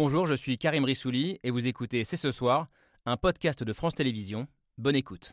[0.00, 2.68] Bonjour, je suis Karim Rissouli et vous écoutez C'est ce soir,
[3.04, 4.46] un podcast de France Télévisions.
[4.76, 5.32] Bonne écoute.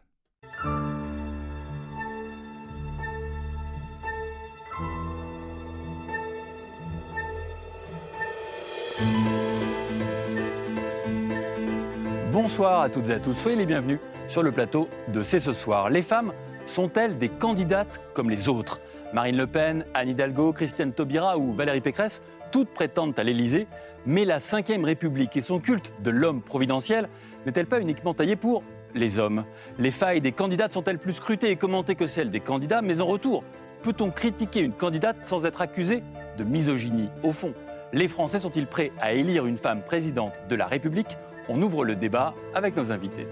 [12.31, 15.53] Bonsoir à toutes et à tous, soyez les bienvenus sur le plateau de C'est ce
[15.53, 15.91] soir.
[15.91, 16.33] Les femmes
[16.65, 18.81] sont-elles des candidates comme les autres?
[19.13, 22.19] Marine Le Pen, Anne Hidalgo, Christiane Taubira ou Valérie Pécresse,
[22.55, 23.67] toutes prétendent à l'Élysée,
[24.05, 27.09] mais la Ve République et son culte de l'homme providentiel
[27.45, 29.43] n'est-elle pas uniquement taillée pour les hommes?
[29.77, 32.81] Les failles des candidates sont-elles plus scrutées et commentées que celles des candidats?
[32.81, 33.43] Mais en retour,
[33.81, 36.01] peut-on critiquer une candidate sans être accusé
[36.37, 37.09] de misogynie?
[37.23, 37.53] Au fond,
[37.91, 41.17] les Français sont-ils prêts à élire une femme présidente de la République?
[41.49, 43.27] On ouvre le débat avec nos invités.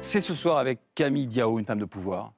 [0.00, 2.32] C'est ce soir avec Camille Diao, une femme de pouvoir.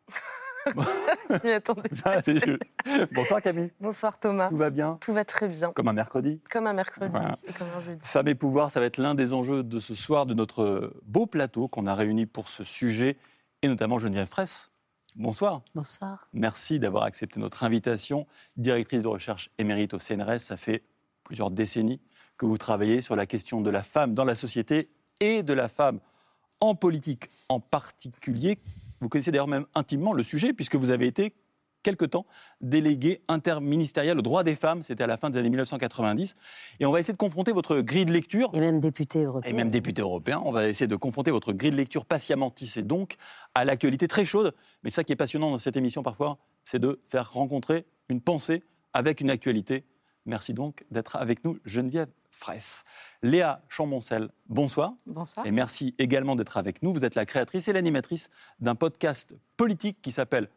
[3.14, 3.70] Bonsoir Camille.
[3.80, 4.48] Bonsoir Thomas.
[4.48, 4.98] Tout va bien?
[5.00, 5.72] Tout va très bien.
[5.72, 6.40] Comme un mercredi?
[6.50, 7.12] Comme un mercredi
[7.46, 8.06] et comme un jeudi.
[8.06, 11.26] Femme et pouvoir, ça va être l'un des enjeux de ce soir de notre beau
[11.26, 13.16] plateau qu'on a réuni pour ce sujet,
[13.62, 14.70] et notamment Geneviève Fraisse.
[15.16, 15.62] Bonsoir.
[15.74, 16.28] Bonsoir.
[16.32, 18.26] Merci d'avoir accepté notre invitation.
[18.56, 20.82] Directrice de recherche émérite au CNRS, ça fait
[21.24, 22.00] plusieurs décennies
[22.36, 24.88] que vous travaillez sur la question de la femme dans la société
[25.20, 26.00] et de la femme
[26.60, 28.58] en politique en particulier.
[29.04, 31.34] Vous connaissez d'ailleurs même intimement le sujet, puisque vous avez été
[31.82, 32.24] quelque temps
[32.62, 36.36] délégué interministériel aux droits des femmes, c'était à la fin des années 1990.
[36.80, 38.48] Et on va essayer de confronter votre grille de lecture.
[38.54, 39.50] Et même député européen.
[39.50, 40.40] Et même député européen.
[40.46, 43.16] On va essayer de confronter votre grille de lecture patiemment tissée donc
[43.54, 44.54] à l'actualité très chaude.
[44.84, 48.62] Mais ça qui est passionnant dans cette émission parfois, c'est de faire rencontrer une pensée
[48.94, 49.84] avec une actualité.
[50.26, 52.84] Merci donc d'être avec nous, Geneviève Fraisse.
[53.22, 54.94] Léa Chamboncel, bonsoir.
[55.06, 55.46] Bonsoir.
[55.46, 56.92] Et merci également d'être avec nous.
[56.92, 60.48] Vous êtes la créatrice et l'animatrice d'un podcast politique qui s'appelle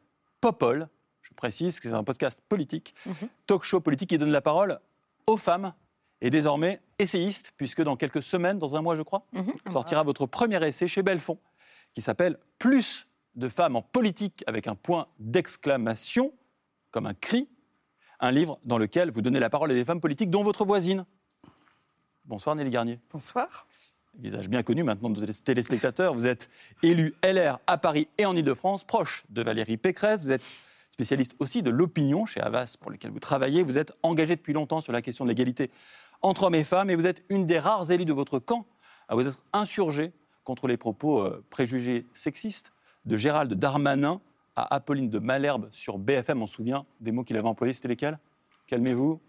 [0.41, 0.87] Popol.
[1.21, 3.27] Je précise que c'est un podcast politique, Mhm.
[3.45, 4.79] talk show politique qui donne la parole
[5.27, 5.73] aux femmes
[6.21, 9.53] et désormais essayiste, puisque dans quelques semaines, dans un mois je crois, Mhm.
[9.71, 11.37] sortira votre premier essai chez Belfond
[11.93, 16.33] qui s'appelle Plus de femmes en politique avec un point d'exclamation,
[16.91, 17.47] comme un cri,
[18.19, 21.05] un livre dans lequel vous donnez la parole à des femmes politiques, dont votre voisine.
[22.25, 22.99] Bonsoir Nelly Garnier.
[23.11, 23.67] Bonsoir.
[24.19, 26.13] Visage bien connu maintenant de nos téléspectateurs.
[26.13, 26.49] Vous êtes
[26.81, 30.23] élu LR à Paris et en Ile-de-France, proche de Valérie Pécresse.
[30.23, 30.43] Vous êtes
[30.89, 33.61] spécialiste aussi de l'opinion chez Havas, pour lequel vous travaillez.
[33.61, 35.69] Vous êtes engagé depuis longtemps sur la question de l'égalité
[36.23, 38.65] entre hommes et femmes et vous êtes une des rares élus de votre camp
[39.07, 40.11] à vous être insurgé
[40.43, 42.73] contre les propos euh, préjugés sexistes
[43.05, 44.19] de Gérald Darmanin
[44.57, 46.41] à Apolline de Malherbe sur BFM.
[46.41, 48.19] On se souvient des mots qu'il avait employés, c'était lesquels?
[48.65, 49.21] Calmez-vous.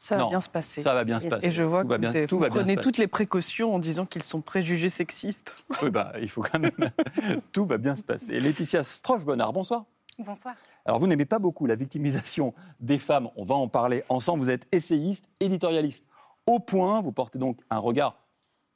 [0.00, 0.82] Ça va Non, bien se passer.
[0.82, 1.46] Ça va bien se passer.
[1.46, 3.78] Et je vois Tout que va bien- vous, tout vous prenez toutes les précautions en
[3.78, 5.54] disant qu'ils sont préjugés sexistes.
[5.82, 6.70] Oui, bah, il faut quand même.
[7.52, 8.38] Tout va bien se passer.
[8.38, 9.84] Laetitia Stroche-Bonnard, bonsoir.
[10.18, 10.54] Bonsoir.
[10.84, 13.28] Alors, vous n'aimez pas beaucoup la victimisation des femmes.
[13.36, 14.42] On va en parler ensemble.
[14.44, 16.06] Vous êtes essayiste, éditorialiste
[16.46, 17.00] au point.
[17.00, 18.16] Vous portez donc un regard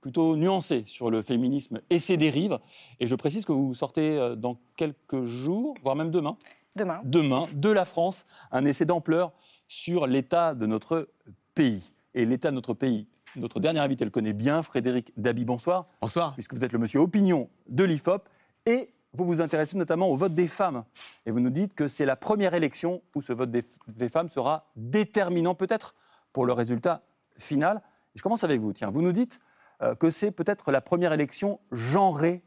[0.01, 2.59] plutôt nuancé sur le féminisme et ses dérives.
[3.01, 6.37] Et je précise que vous sortez euh, dans quelques jours, voire même demain,
[6.77, 7.01] Demain.
[7.05, 9.33] demain, de la France, un essai d'ampleur
[9.69, 11.09] sur l'état de notre
[11.55, 11.93] pays.
[12.15, 13.07] Et l'état de notre pays,
[13.37, 16.35] notre dernier invité le connaît bien, Frédéric Dabi, bonsoir Bonsoir.
[16.35, 18.29] puisque vous êtes le monsieur opinion de l'IFOP,
[18.67, 20.85] et vous vous intéressez notamment au vote des femmes.
[21.27, 24.29] Et vous nous dites que c'est la première élection où ce vote des, des femmes
[24.29, 25.95] sera déterminant peut-être
[26.33, 27.03] pour le résultat
[27.39, 27.83] final.
[28.15, 28.73] Je commence avec vous.
[28.73, 29.41] Tiens, vous nous dites
[29.99, 32.43] que c'est peut-être la première élection genrée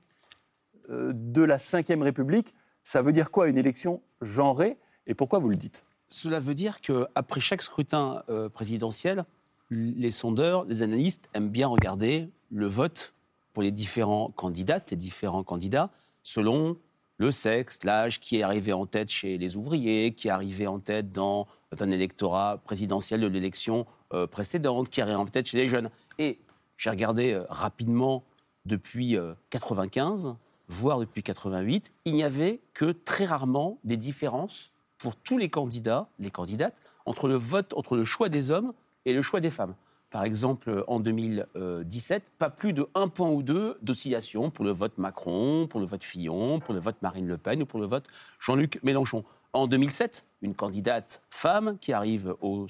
[0.89, 2.53] euh, de la Ve République.
[2.83, 4.77] Ça veut dire quoi une élection genrée?
[5.07, 5.85] Et pourquoi vous le dites?
[6.09, 9.23] Cela veut dire qu'après chaque scrutin euh, présidentiel,
[9.69, 13.13] les sondeurs, les analystes aiment bien regarder le vote
[13.53, 15.89] pour les différents candidates, les différents candidats,
[16.21, 16.77] selon
[17.17, 20.79] le sexe, l'âge, qui est arrivé en tête chez les ouvriers, qui est arrivé en
[20.79, 21.47] tête dans
[21.79, 25.89] un électorat présidentiel de l'élection euh, précédente, qui est arrivé en tête chez les jeunes.
[26.19, 26.39] Et
[26.83, 28.25] j'ai regardé euh, rapidement
[28.65, 30.35] depuis euh, 95,
[30.67, 36.09] voire depuis 88, il n'y avait que très rarement des différences pour tous les candidats,
[36.19, 36.75] les candidates,
[37.05, 38.73] entre le vote, entre le choix des hommes
[39.05, 39.75] et le choix des femmes.
[40.09, 44.97] Par exemple, en 2017, pas plus de un point ou deux d'oscillation pour le vote
[44.97, 48.07] Macron, pour le vote Fillon, pour le vote Marine Le Pen ou pour le vote
[48.39, 49.23] Jean-Luc Mélenchon.
[49.53, 52.67] En 2007, une candidate femme qui arrive au,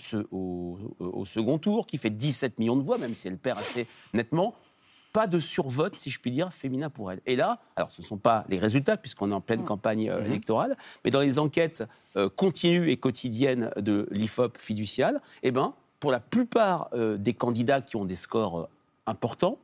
[0.99, 4.53] au second tour, qui fait 17 millions de voix, même si elle perd assez nettement,
[5.13, 7.21] pas de survote, si je puis dire, féminin pour elle.
[7.25, 10.25] Et là, alors ce ne sont pas les résultats, puisqu'on est en pleine campagne euh,
[10.25, 10.75] électorale,
[11.05, 11.83] mais dans les enquêtes
[12.17, 17.79] euh, continues et quotidiennes de l'IFOP fiducial, eh ben, pour la plupart euh, des candidats
[17.79, 18.67] qui ont des scores euh,
[19.05, 19.57] importants,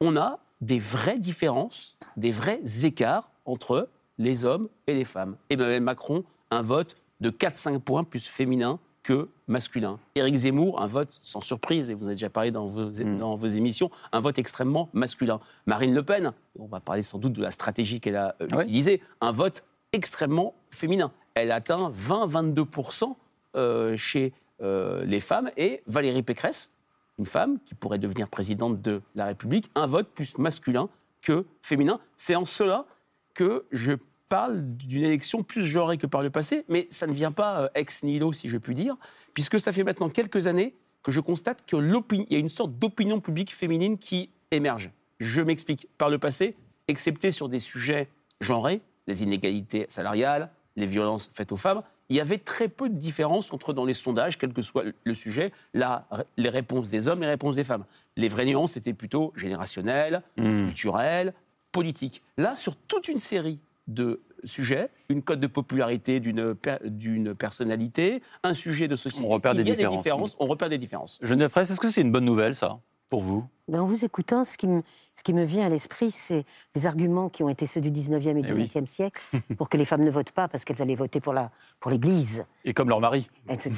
[0.00, 5.36] on a des vraies différences, des vrais écarts entre les hommes et les femmes.
[5.50, 10.00] Emmanuel Macron, un vote de 4-5 points plus féminin que masculin.
[10.16, 13.18] Éric Zemmour, un vote sans surprise, et vous avez déjà parlé dans vos, Mm.
[13.18, 15.38] dans vos émissions, un vote extrêmement masculin.
[15.66, 18.64] Marine Le Pen, on va parler sans doute de la stratégie qu'elle a euh, Ouais.
[18.64, 19.62] utilisée, un vote
[19.92, 21.12] extrêmement féminin.
[21.34, 23.16] Elle atteint 20-22%
[23.54, 26.72] euh, chez euh, les femmes, et Valérie Pécresse,
[27.18, 30.88] une femme qui pourrait devenir présidente de la République, un vote plus masculin
[31.22, 32.00] que féminin.
[32.16, 32.86] C'est en cela
[33.34, 33.92] que je
[34.28, 37.68] parle d'une élection plus genrée que par le passé, mais ça ne vient pas euh,
[37.74, 38.96] ex nihilo, si je puis dire,
[39.34, 43.20] puisque ça fait maintenant quelques années que je constate qu'il y a une sorte d'opinion
[43.20, 44.90] publique féminine qui émerge.
[45.20, 45.88] Je m'explique.
[45.98, 46.56] Par le passé,
[46.88, 48.08] excepté sur des sujets
[48.40, 52.94] genrés, les inégalités salariales, les violences faites aux femmes, il y avait très peu de
[52.96, 56.06] différence entre, dans les sondages, quel que soit le sujet, la-
[56.36, 57.84] les réponses des hommes et les réponses des femmes.
[58.16, 61.34] Les vraies nuances étaient plutôt générationnelles, culturelles,
[61.72, 62.22] politiques.
[62.36, 68.22] Là, sur toute une série de sujets, une cote de popularité d'une per- d'une personnalité,
[68.42, 69.94] un sujet de société, On repère il des y a différences.
[69.96, 71.18] des différences, on repère des différences.
[71.22, 72.78] Geneviève Fraisse, est-ce que c'est une bonne nouvelle, ça,
[73.08, 73.44] pour vous?
[73.68, 74.82] Ben, en vous écoutant, ce qui, me,
[75.16, 76.44] ce qui me vient à l'esprit, c'est
[76.76, 78.68] les arguments qui ont été ceux du 19e et du Eh oui.
[78.72, 79.20] 20e siècle
[79.58, 81.50] pour que les femmes ne votent pas parce qu'elles allaient voter pour la
[81.80, 83.72] pour l'Église, Et comme leur mari etc.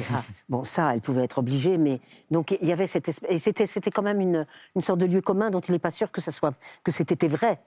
[0.51, 2.01] bon, ça, elles pouvaient être obligées, mais
[2.31, 4.45] donc il y avait cette espèce, et c'était c'était quand même une,
[4.77, 6.53] une sorte de lieu commun dont il n'est pas sûr que ça soit
[6.85, 7.59] que c'était vrai.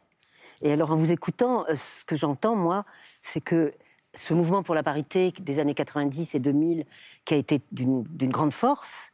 [0.62, 2.86] Et alors en vous écoutant, euh, ce que j'entends moi,
[3.22, 3.74] c'est que
[4.14, 6.86] ce mouvement pour la parité des années 90 et 2000,
[7.26, 9.14] qui a été d'une grande force,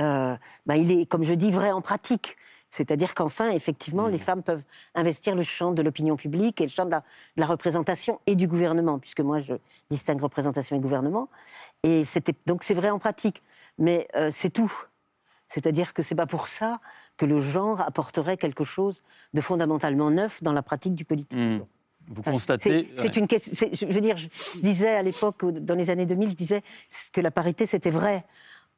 [0.00, 0.36] euh,
[0.66, 2.36] bah, il est, comme je dis, vrai en pratique.
[2.68, 4.64] C'est-à-dire qu'enfin, effectivement, les femmes peuvent
[4.96, 7.00] investir le champ de l'opinion publique et le champ de la,
[7.36, 9.54] de la représentation et du gouvernement, puisque moi, je
[9.90, 11.28] distingue représentation et gouvernement.
[11.84, 12.02] Et
[12.46, 13.42] donc c'est vrai en pratique,
[13.78, 14.72] mais euh, c'est tout.
[15.48, 16.80] C'est-à-dire que c'est pas pour ça
[17.16, 19.02] que le genre apporterait quelque chose
[19.34, 21.38] de fondamentalement neuf dans la pratique du politique.
[21.38, 21.60] Hmm.
[22.08, 22.90] Vous Enfin, constatez.
[22.94, 23.68] C'est c'est une question.
[23.72, 24.28] Je veux dire, je
[24.60, 26.62] disais à l'époque, dans les années 2000, je disais
[27.12, 28.24] que la parité c'était vrai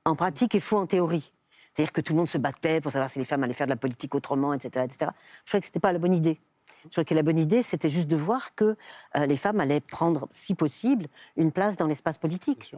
[0.04, 1.32] en pratique et faux en théorie.
[1.72, 3.72] C'est-à-dire que tout le monde se battait pour savoir si les femmes allaient faire de
[3.72, 5.10] la politique autrement, etc., etc.
[5.44, 6.40] Je trouvais que c'était pas la bonne idée.
[6.84, 8.76] Je trouvais que la bonne idée, c'était juste de voir que
[9.16, 12.74] euh, les femmes allaient prendre, si possible, une place dans l'espace politique.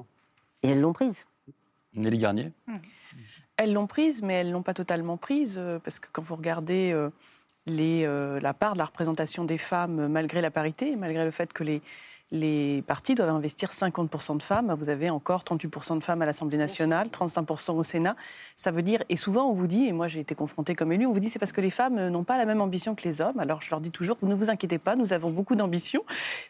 [0.63, 1.27] Et elles l'ont prise.
[1.95, 2.53] Nelly Garnier?
[3.59, 6.93] Elles l'ont prise, mais elles l'ont pas totalement prise, euh, parce que quand vous regardez
[6.93, 7.11] euh,
[7.67, 11.53] les, euh, la part de la représentation des femmes, malgré la parité, malgré le fait
[11.53, 11.83] que les,
[12.31, 16.59] les partis doivent investir 50% de femmes, vous avez encore 38% de femmes à l'Assemblée
[16.59, 18.17] nationale, 35% au Sénat.
[18.55, 21.07] Ça veut dire, et souvent on vous dit, et moi j'ai été confrontée comme élue,
[21.07, 23.21] on vous dit c'est parce que les femmes n'ont pas la même ambition que les
[23.21, 23.39] hommes.
[23.39, 26.05] Alors je leur dis toujours, ne vous inquiétez pas, nous avons beaucoup d'ambition,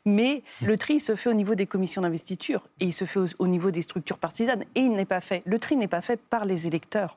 [0.04, 3.26] mais le tri se fait au niveau des commissions d'investiture et il se fait au,
[3.38, 5.42] au niveau des structures partisanes et il n'est pas fait.
[5.44, 7.16] Le tri n'est pas fait par les électeurs.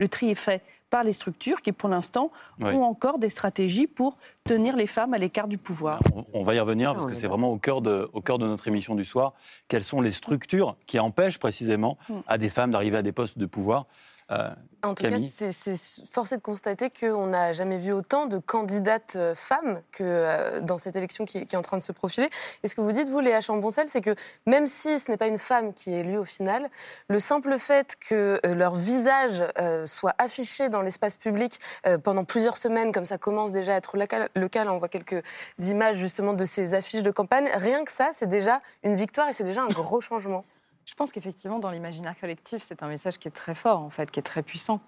[0.00, 4.18] Le tri est fait par les structures qui, pour l'instant, ont encore des stratégies pour
[4.44, 6.00] tenir les femmes à l'écart du pouvoir.
[6.14, 8.20] On, on va y revenir parce on que est c'est vraiment au cœur, de, au
[8.20, 9.34] cœur de notre émission du soir.
[9.68, 11.96] Quelles sont les structures qui empêchent précisément
[12.26, 13.86] à des femmes d'arriver à des postes de pouvoir?
[14.30, 14.50] Euh,
[14.82, 19.14] En tout Camille cas, c'est- forcé de constater qu'on n'a jamais vu autant de candidates
[19.16, 22.28] euh, femmes que euh, dans cette élection qui, qui est en train de se profiler.
[22.62, 24.14] Et ce que vous dites, vous, Léa Chamboncel, c'est que
[24.46, 26.68] même si ce n'est pas une femme qui est élue au final,
[27.08, 29.44] le simple fait que euh, leur visage
[29.84, 31.58] soit affiché dans l'espace public
[32.02, 34.78] pendant plusieurs semaines, comme ça commence déjà à être le cas, le cas, là on
[34.78, 35.22] voit quelques
[35.58, 39.32] images justement de ces affiches de campagne, rien que ça, c'est déjà une victoire et
[39.32, 40.44] c'est déjà un gros changement.
[40.90, 44.10] Je pense qu'effectivement, dans l'imaginaire collectif, c'est un message qui est très fort, en fait,
[44.10, 44.80] qui est très puissant.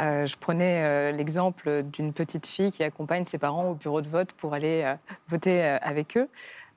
[0.00, 4.08] Euh, je prenais euh, l'exemple d'une petite fille qui accompagne ses parents au bureau de
[4.08, 4.94] vote pour aller euh,
[5.28, 6.30] voter avec eux.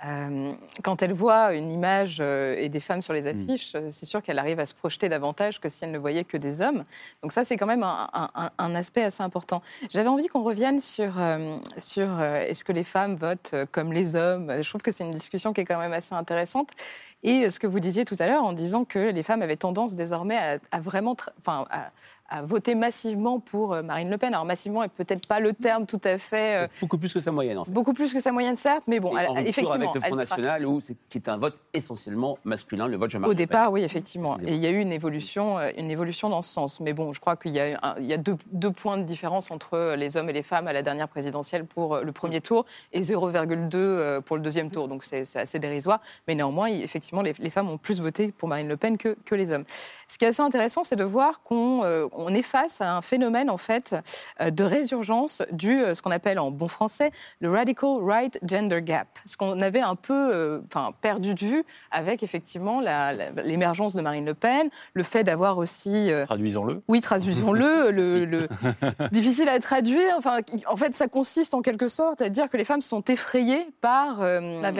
[0.04, 4.06] Euh, quand elle voit une image euh, et des femmes sur les affiches, euh, c'est
[4.06, 6.84] sûr qu'elle arrive à se projeter davantage que si elle ne voyait que des hommes.
[7.24, 9.62] Donc ça, c'est quand même un, un- un- un aspect assez important.
[9.90, 14.52] J'avais envie qu'on revienne sur, euh, sur est-ce que les femmes votent comme les hommes?
[14.62, 16.70] Je trouve que c'est une discussion qui est quand même assez intéressante.
[17.24, 19.96] Et ce que vous disiez tout à l'heure en disant que les femmes avaient tendance
[19.96, 21.90] désormais à, à vraiment, tra- enfin, à,
[22.28, 24.34] à voter massivement pour euh, Marine Le Pen.
[24.34, 27.32] Alors massivement est peut-être pas le terme tout à fait, euh, Beaucoup plus que sa
[27.32, 27.72] moyenne, en fait.
[27.72, 30.16] beaucoup plus que sa moyenne certes, mais bon, elle- en effectivement, avec le Front elle
[30.18, 33.46] National, où c'est- qui est un vote essentiellement masculin, le vote Jean-Marie Au Le Pen.
[33.46, 34.38] départ, oui, effectivement.
[34.40, 36.80] Et il y a eu une évolution, euh, une évolution dans ce sens.
[36.80, 39.04] Mais bon, je crois qu'il y a, un- il y a deux, deux points de
[39.04, 42.66] différence entre les hommes et les femmes à la dernière présidentielle pour le premier tour
[42.92, 44.88] et 0,2 euh, pour le deuxième tour.
[44.88, 46.02] Donc c'est assez dérisoire.
[46.28, 49.36] Mais néanmoins, effectivement, les, les femmes ont plus voté pour Marine Le Pen que, que
[49.36, 49.66] les hommes.
[50.08, 53.02] Ce qui est assez intéressant, c'est de voir qu'on euh, on est face à un
[53.02, 53.96] phénomène en fait
[54.42, 59.08] euh, de résurgence du ce qu'on appelle en bon français le radical right gender gap,
[59.26, 62.82] ce qu'on avait un peu, enfin perdu de vue avec effectivement
[63.44, 66.82] l'émergence de Marine Le Pen, le fait d'avoir aussi traduisons-le.
[66.88, 67.92] Oui, traduisons-le.
[67.92, 68.48] le, le...
[69.12, 70.14] difficile à traduire.
[70.18, 73.68] Enfin, en fait, ça consiste en quelque sorte à dire que les femmes sont effrayées
[73.82, 74.18] par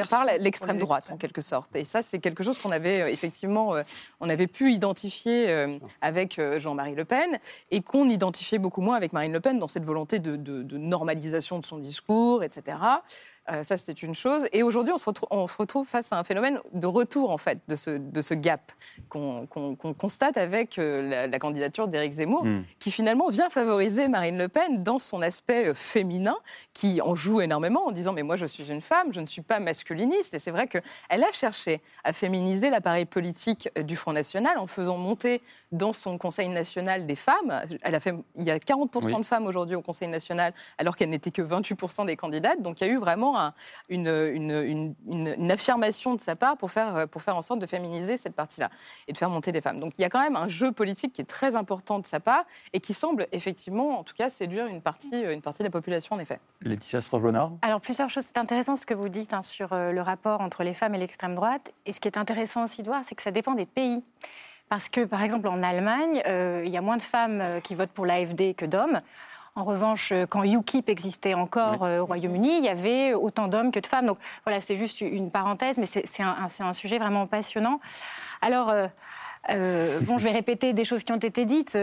[0.10, 1.76] par l'extrême droite en quelque sorte.
[1.76, 3.76] Et ça, c'est quelque chose qu'on avait effectivement,
[4.20, 7.25] on avait pu identifier euh, avec euh, Jean-Marie Le Pen
[7.72, 11.60] et qu'on identifiait beaucoup moins avec Marine Le Pen dans cette volonté de, de normalisation
[11.60, 12.78] de son discours, etc.
[13.52, 14.48] Euh, ça, c'était une chose.
[14.54, 17.76] Et aujourd'hui, on, on, se retrouve face à un phénomène de retour, en fait, de
[17.76, 18.72] ce, de ce gap
[19.10, 19.48] qu'on
[19.98, 22.64] constate avec euh, la, candidature d'Éric Zemmour, hmm.
[22.80, 26.36] qui finalement vient favoriser Marine Le Pen dans son aspect euh, féminin,
[26.74, 29.44] qui en joue énormément en disant Mais moi, je suis une femme, je ne suis
[29.44, 30.34] pas masculiniste.
[30.34, 34.98] Et c'est vrai qu'elle a cherché à féminiser l'appareil politique du Front National en faisant
[34.98, 37.62] monter dans son Conseil national des femmes.
[37.84, 41.10] Elle a fait, il y a 40% de femmes aujourd'hui au Conseil national, alors qu'elle
[41.10, 42.62] n'était que 28% des candidates.
[42.62, 43.35] Donc il y a eu vraiment
[43.90, 48.36] une, une, affirmation de sa part pour faire, pour faire en sorte de féminiser cette
[48.36, 48.70] partie-là
[49.08, 49.80] et de faire monter les femmes.
[49.80, 52.20] Donc il y a quand même un jeu politique qui est très important de sa
[52.20, 55.72] part et qui semble effectivement, en tout cas, séduire une partie, une partie de la
[55.72, 56.40] population, en effet.
[56.62, 58.26] Laetitia Stroge-Bonnard Alors plusieurs choses.
[58.26, 60.98] C'est intéressant ce que vous dites hein, sur euh, le rapport entre les femmes et
[60.98, 61.72] l'extrême droite.
[61.86, 64.04] Et ce qui est intéressant aussi de voir, c'est que ça dépend des pays.
[64.70, 67.76] Parce que, par exemple, en Allemagne, euh, il y a moins de femmes euh, qui
[67.76, 69.02] votent pour l'AFD que d'hommes.
[69.58, 73.72] En revanche, euh, quand UKIP existait encore euh, au Royaume-Uni, il y avait autant d'hommes
[73.72, 74.06] que de femmes.
[74.06, 77.80] Donc voilà, c'est juste une parenthèse, mais c'est un, sujet vraiment passionnant.
[78.42, 81.78] Alors, euh, bon, je vais répéter des choses qui ont été dites.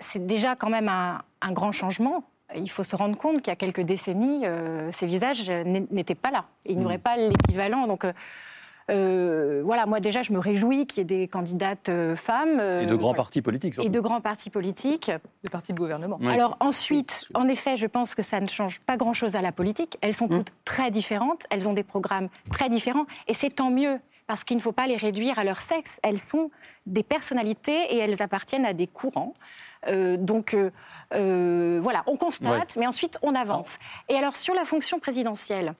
[0.00, 2.24] C'est déjà quand même un, grand changement.
[2.56, 4.44] Il faut se rendre compte qu'il y a quelques décennies,
[4.92, 6.44] ces visages n'étaient pas là.
[6.66, 7.86] Il n'y aurait pas l'équivalent.
[7.86, 8.12] Donc, euh,
[8.88, 12.60] voilà, moi déjà, je me réjouis qu'il y ait des candidates euh, femmes.
[12.60, 13.88] et de grands partis politiques, surtout.
[13.88, 15.10] Et de grands partis politiques.
[15.42, 16.18] Des partis de gouvernement.
[16.26, 19.98] Alors ensuite, en effet, je pense que ça ne change pas grand-chose à la politique.
[20.00, 20.38] Elles sont mmh.
[20.38, 23.98] toutes très différentes, elles ont des programmes très différents, et c'est tant mieux.
[24.28, 25.98] Parce qu'il ne faut pas les réduire à leur sexe.
[26.02, 26.50] Elles sont
[26.86, 29.34] des personnalités et elles appartiennent à des courants.
[29.88, 30.56] Euh, donc
[31.10, 33.78] voilà, on constate, mais ensuite on avance.
[34.08, 35.74] Et alors sur la fonction présidentielle,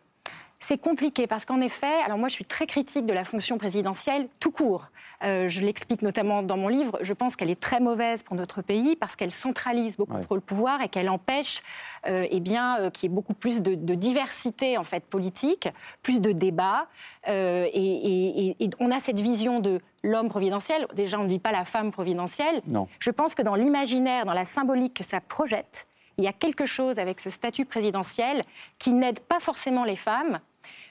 [0.62, 4.28] c'est compliqué parce qu'en effet, alors moi je suis très critique de la fonction présidentielle
[4.38, 4.87] tout court.
[5.25, 6.99] Euh, je l'explique notamment dans mon livre.
[7.00, 10.40] Je pense qu'elle est très mauvaise pour notre pays parce qu'elle centralise beaucoup trop le
[10.40, 11.62] pouvoir et qu'elle empêche,
[12.07, 15.69] euh, eh bien, euh, qu'il y ait beaucoup plus de, diversité en fait politique,
[16.00, 16.87] plus de débats.
[17.26, 20.87] Et, on a cette vision de l'homme providentiel.
[20.95, 22.62] Déjà, on ne dit pas la femme providentielle.
[22.69, 22.87] Non.
[23.00, 25.88] Je pense que dans l'imaginaire, dans la symbolique que ça projette,
[26.19, 28.42] il y a quelque chose avec ce statut présidentiel
[28.78, 30.38] qui n'aide pas forcément les femmes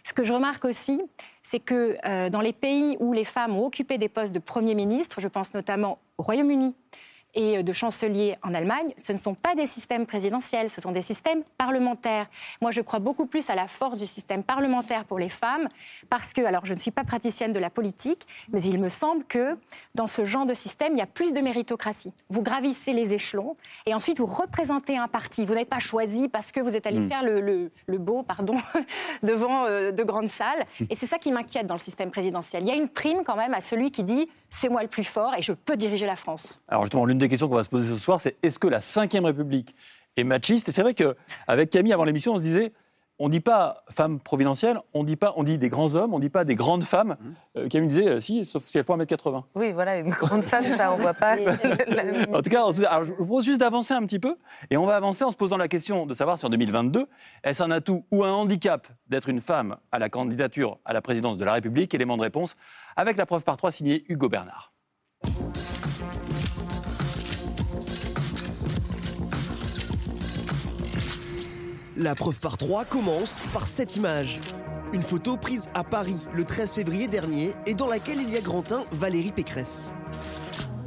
[0.03, 1.01] ce que je remarque aussi,
[1.43, 4.75] c'est que euh, dans les pays où les femmes ont occupé des postes de Premier
[4.75, 6.75] ministre, je pense notamment au Royaume-Uni,
[7.33, 10.91] et euh, de chancelier en Allemagne, ce ne sont pas des systèmes présidentiels, ce sont
[10.91, 12.27] des systèmes parlementaires.
[12.61, 15.67] Moi, je crois beaucoup plus à la force du système parlementaire pour les femmes,
[16.09, 19.23] parce que, alors je ne suis pas praticienne de la politique, mais il me semble
[19.25, 19.57] que
[19.95, 22.13] dans ce genre de système, il y a plus de méritocratie.
[22.29, 25.45] Vous gravissez les échelons et ensuite vous représentez un parti.
[25.45, 27.09] Vous n'êtes pas choisi parce que vous êtes allé hmm.
[27.09, 28.57] faire le, beau, pardon,
[29.23, 30.63] devant euh, de grandes salles.
[30.89, 32.63] Et c'est ça qui m'inquiète dans le système présidentiel.
[32.63, 35.03] Il y a une prime quand même à celui qui dit c'est moi le plus
[35.03, 36.59] fort et je peux diriger la France.
[36.67, 38.79] Alors justement, l'une des questions qu'on va se poser ce soir, c'est est-ce que la
[38.79, 39.73] Ve République
[40.17, 40.69] est machiste?
[40.69, 42.73] Et c'est vrai qu'avec Camille, avant l'émission, on se disait,
[43.21, 46.17] on ne dit pas femme providentielle, on dit pas, on dit des grands hommes, on
[46.17, 47.17] ne dit pas des grandes femmes.
[47.19, 47.33] Mmh.
[47.57, 49.43] Euh, Camille disait, euh, si, sauf si elle fait 1m80.
[49.53, 51.35] Oui, voilà, une grande femme, ça, on voit pas.
[52.33, 54.37] en tout cas, je vous propose juste d'avancer un petit peu,
[54.71, 57.05] et on va avancer en se posant la question de savoir si en 2022,
[57.43, 61.37] est-ce un atout ou un handicap d'être une femme à la candidature à la présidence
[61.37, 62.55] de la République Élément de réponse
[62.95, 64.73] avec la preuve par trois signée Hugo Bernard.
[72.01, 74.39] La preuve par trois commence par cette image.
[74.91, 78.41] Une photo prise à Paris le 13 février dernier et dans laquelle il y a
[78.41, 79.93] Grantin Valérie Pécresse.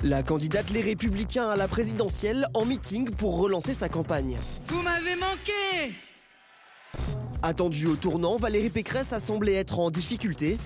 [0.02, 4.36] La candidate Les Républicains à la présidentielle en meeting pour relancer sa campagne.
[4.66, 5.94] Vous m'avez manqué
[7.44, 10.58] Attendue au tournant, Valérie Pécresse a semblé être en difficulté.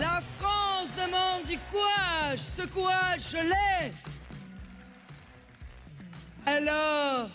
[0.00, 3.92] La France demande du courage Ce courage, je l'ai
[6.44, 7.28] Alors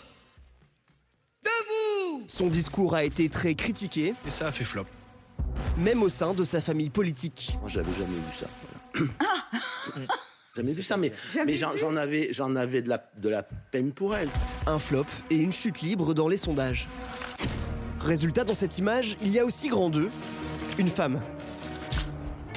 [1.44, 4.14] Debout Son discours a été très critiqué.
[4.26, 4.84] Et ça a fait flop.
[5.76, 7.56] Même au sein de sa famille politique.
[7.60, 8.46] Moi, j'avais jamais vu ça.
[8.94, 10.06] Voilà.
[10.56, 11.12] jamais vu ça, mais,
[11.46, 14.28] mais j'en avais, j'en avais de la, de la peine pour elle.
[14.66, 16.88] Un flop et une chute libre dans les sondages.
[18.00, 20.10] Résultat, dans cette image, il y a aussi grand deux,
[20.78, 21.20] une femme.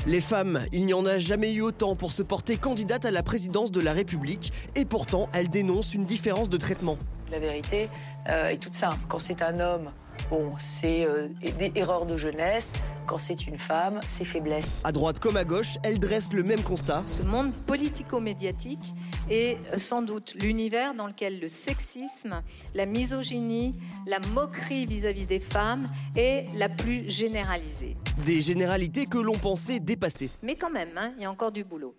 [0.08, 3.22] Les femmes, il n'y en a jamais eu autant pour se porter candidate à la
[3.22, 6.98] présidence de la République, et pourtant elles dénoncent une différence de traitement.
[7.32, 7.90] La vérité
[8.28, 9.00] euh, est toute simple.
[9.08, 9.92] Quand c'est un homme,
[10.30, 12.74] bon, c'est euh, des erreurs de jeunesse.
[13.06, 14.76] Quand c'est une femme, c'est faiblesse.
[14.84, 17.04] À droite comme à gauche, elles dressent le même constat.
[17.06, 18.94] Ce monde politico-médiatique
[19.30, 22.44] est euh, sans doute l'univers dans lequel le sexisme,
[22.76, 27.96] la misogynie, la moquerie vis-à-vis des femmes est la plus généralisée.
[28.26, 30.32] Des généralités que l'on pensait dépassées.
[30.44, 31.96] Mais quand même, hein, il y a encore du boulot.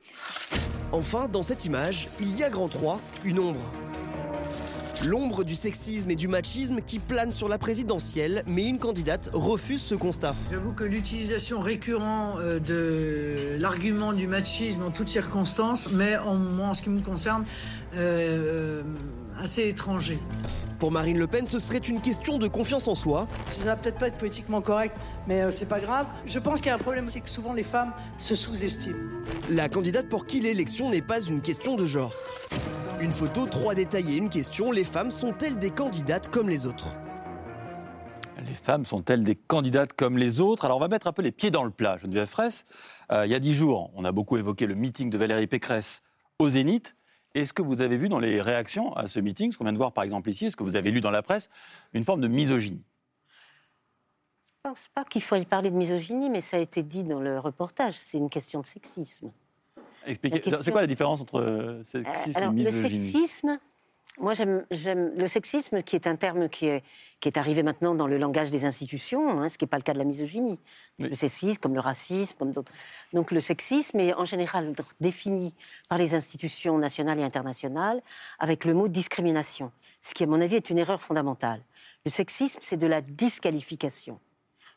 [0.92, 3.72] Enfin, dans cette image, il y a grand 3, une ombre.
[5.06, 9.82] L'ombre du sexisme et du machisme qui plane sur la présidentielle, mais une candidate refuse
[9.82, 10.34] ce constat.
[10.50, 16.74] J'avoue que l'utilisation récurrente euh, de l'argument du machisme en toutes circonstances, mais en, en
[16.74, 17.44] ce qui me concerne,
[17.96, 18.82] euh, euh,
[19.38, 20.18] assez étranger.
[20.78, 23.28] Pour Marine Le Pen, ce serait une question de confiance en soi.
[23.50, 24.96] Ça va peut-être pas être politiquement correct,
[25.28, 26.06] mais c'est pas grave.
[26.26, 28.98] Je pense qu'il y a un problème, c'est que souvent les femmes se sous-estiment.
[29.50, 32.12] La candidate pour qui l'élection n'est pas une question de genre.
[33.00, 34.72] Une photo, trois détails et une question.
[34.72, 36.88] Les femmes sont-elles des candidates comme les autres?
[38.44, 40.64] Les femmes sont-elles des candidates comme les autres?
[40.64, 41.96] Alors on va mettre un peu les pieds dans le plat.
[41.98, 42.64] Geneviève Fraisse,
[43.12, 46.02] euh, il y a dix jours, on a beaucoup évoqué le meeting de Valérie Pécresse
[46.40, 46.96] au Zénith.
[47.34, 49.78] Est-ce que vous avez vu dans les réactions à ce meeting, ce qu'on vient de
[49.78, 51.48] voir par exemple ici, est-ce que vous avez lu dans la presse
[51.94, 52.82] une forme de misogynie?
[54.64, 57.20] Je ne pense pas qu'il faille parler de misogynie, mais ça a été dit dans
[57.20, 59.32] le reportage, c'est une question de sexisme.
[60.06, 60.42] Expliquez.
[60.62, 62.82] C'est quoi la différence entre euh, sexisme Alors, et misogynie?
[62.82, 63.58] Le sexisme,
[64.18, 66.84] moi j'aime le sexisme qui est un terme qui est,
[67.20, 69.82] qui est arrivé maintenant dans le langage des institutions, hein, ce qui n'est pas le
[69.82, 70.60] cas de la misogynie.
[70.98, 72.72] Le sexisme, comme le racisme, comme d'autres.
[73.12, 75.54] Donc le sexisme est en général défini
[75.88, 78.02] par les institutions nationales et internationales
[78.38, 81.62] avec le mot discrimination, ce qui à mon avis est une erreur fondamentale.
[82.04, 84.20] Le sexisme, c'est de la disqualification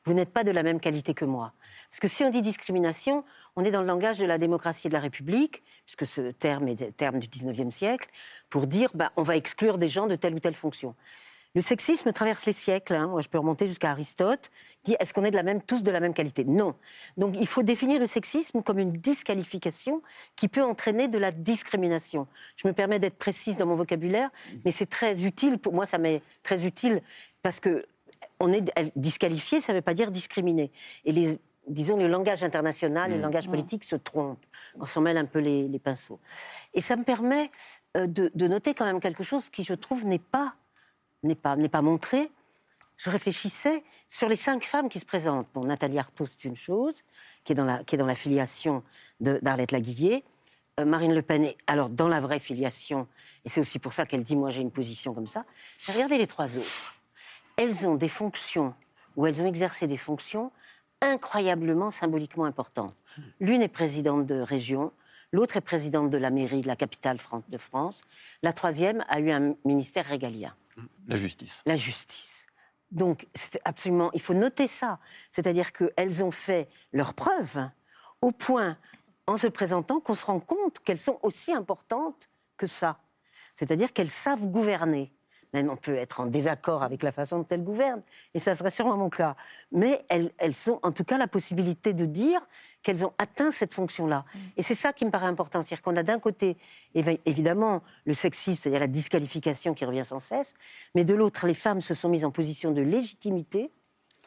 [0.06, 1.54] vous n'êtes pas de la même qualité que moi.
[1.90, 3.24] Parce que si on dit discrimination,
[3.56, 6.68] on est dans le langage de la démocratie et de la République, puisque ce terme
[6.68, 8.10] est terme du 19e siècle,
[8.50, 10.96] pour dire bah, on va exclure des gens de telle ou telle fonction.
[11.56, 12.96] Le sexisme traverse les siècles.
[12.96, 13.08] Hein.
[13.08, 14.52] Moi, je peux remonter jusqu'à Aristote.
[14.84, 16.44] Dit est-ce qu'on est de la même, tous de la même qualité?
[16.44, 16.76] Non.
[17.16, 20.02] Donc, il faut définir le sexisme comme une disqualification
[20.36, 22.28] qui peut entraîner de la discrimination.
[22.58, 24.30] Je me permets d'être précise dans mon vocabulaire,
[24.66, 25.58] mais c'est très utile.
[25.58, 27.02] Pour moi, ça m'est très utile
[27.42, 27.86] parce que
[28.40, 28.64] on est
[28.96, 30.72] disqualifié, ça ne veut pas dire discriminé.
[31.06, 33.22] Et les, disons, le langage international, le mmh.
[33.22, 34.46] langage politique se trompent.
[34.80, 36.20] On s'en mêle un peu les, pinceaux.
[36.74, 37.52] Et ça me permet
[37.98, 40.56] euh, de, noter quand même quelque chose qui, je trouve, n'est pas,
[41.24, 42.32] n'est pas, n'est pas montré.
[42.98, 45.48] Je réfléchissais sur les cinq femmes qui se présentent.
[45.54, 47.04] Bon, Nathalie Arthaud, c'est une chose,
[47.44, 48.84] qui est dans la, qui est dans la filiation
[49.20, 50.24] d'Arlette Laguillet.
[50.80, 53.08] Euh, Marine Le Pen est alors dans la vraie filiation,
[53.44, 55.46] et c'est aussi pour ça qu'elle dit moi j'ai une position comme ça.
[55.88, 56.95] Regardez les trois autres
[57.58, 58.74] elles ont des fonctions,
[59.16, 60.52] ou elles ont exercé des fonctions
[61.02, 62.96] incroyablement symboliquement importantes.
[63.40, 64.92] L'une est présidente de région,
[65.32, 67.18] l'autre est présidente de la mairie de la capitale
[67.50, 68.02] de France,
[68.42, 70.56] la troisième a eu un ministère régalien.
[71.08, 71.62] La justice.
[71.66, 72.48] La justice.
[72.92, 73.28] Donc,
[73.66, 75.00] absolument, il faut noter ça.
[75.32, 77.70] C'est-à-dire qu'elles ont fait leurs preuves
[78.22, 78.78] au point,
[79.28, 83.00] en se présentant, qu'on se rend compte qu'elles sont aussi importantes que ça.
[83.56, 85.14] C'est-à-dire qu'elles savent gouverner.
[85.56, 88.02] Même on peut être en désaccord avec la façon dont elles gouvernent,
[88.34, 89.38] et ça serait sûrement mon cas.
[89.72, 92.42] Mais elles, elles ont en tout cas la possibilité de dire
[92.84, 94.26] qu'elles ont atteint cette fonction-là.
[94.26, 94.40] Mm.
[94.58, 95.62] Et c'est ça qui me paraît important.
[95.62, 96.58] C'est-à-dire qu'on a d'un côté,
[96.94, 100.56] évidemment, le sexisme, c'est-à-dire la disqualification qui revient sans cesse,
[100.94, 103.72] mais de l'autre, les femmes se sont mises en position de légitimité,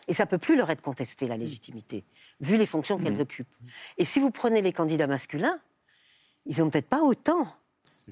[0.06, 2.06] et ça peut plus leur être contesté, la légitimité,
[2.40, 3.20] vu les fonctions qu'elles mm.
[3.20, 3.56] occupent.
[3.98, 5.60] Et si vous prenez les candidats masculins,
[6.46, 7.48] ils n'ont peut-être pas autant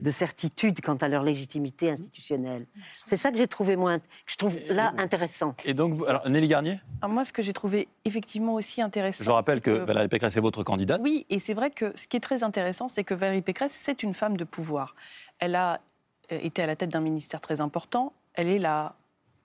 [0.01, 2.67] de certitude quant à leur légitimité institutionnelle.
[3.07, 5.55] C'est ça que j'ai trouvé moins, que je trouve là intéressant.
[5.65, 6.81] Et donc, alors Nelly Garnier?
[7.01, 9.25] Alors Moi, ce que j'ai trouvé effectivement aussi intéressant.
[9.25, 11.01] Je rappelle que, Valérie Pécresse est votre candidate.
[11.03, 14.03] Oui, et c'est vrai que ce qui est très intéressant, c'est que Valérie Pécresse, c'est
[14.03, 14.95] une femme de pouvoir.
[15.39, 15.81] Elle a
[16.33, 18.13] euh, été à la tête d'un ministère très important.
[18.35, 18.95] Elle est la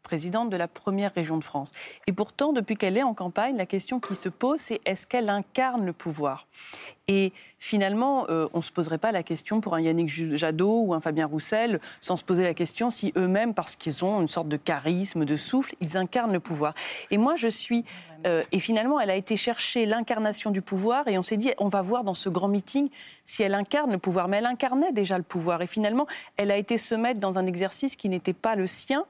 [0.03, 1.71] présidente de la première région de France.
[2.07, 5.29] Et pourtant, depuis qu'elle est en campagne, la question qui se pose, c'est est-ce qu'elle
[5.29, 6.47] incarne le pouvoir?
[7.07, 10.93] Et finalement, euh, on ne se poserait pas la question pour un Yannick Jadot ou
[10.93, 14.47] un Fabien Roussel, sans se poser la question si eux-mêmes, parce qu'ils ont une sorte
[14.47, 16.73] de charisme, de souffle, ils incarnent le pouvoir.
[17.09, 17.83] Et moi, je suis...
[18.27, 21.69] Euh, et finalement, elle a été chercher l'incarnation du pouvoir et on s'est dit, on
[21.69, 22.89] va voir dans ce grand meeting
[23.25, 24.27] si elle incarne le pouvoir.
[24.27, 25.63] Mais elle incarnait déjà le pouvoir.
[25.63, 26.05] Et finalement,
[26.37, 29.05] elle a été se mettre dans un exercice qui n'était pas le sien,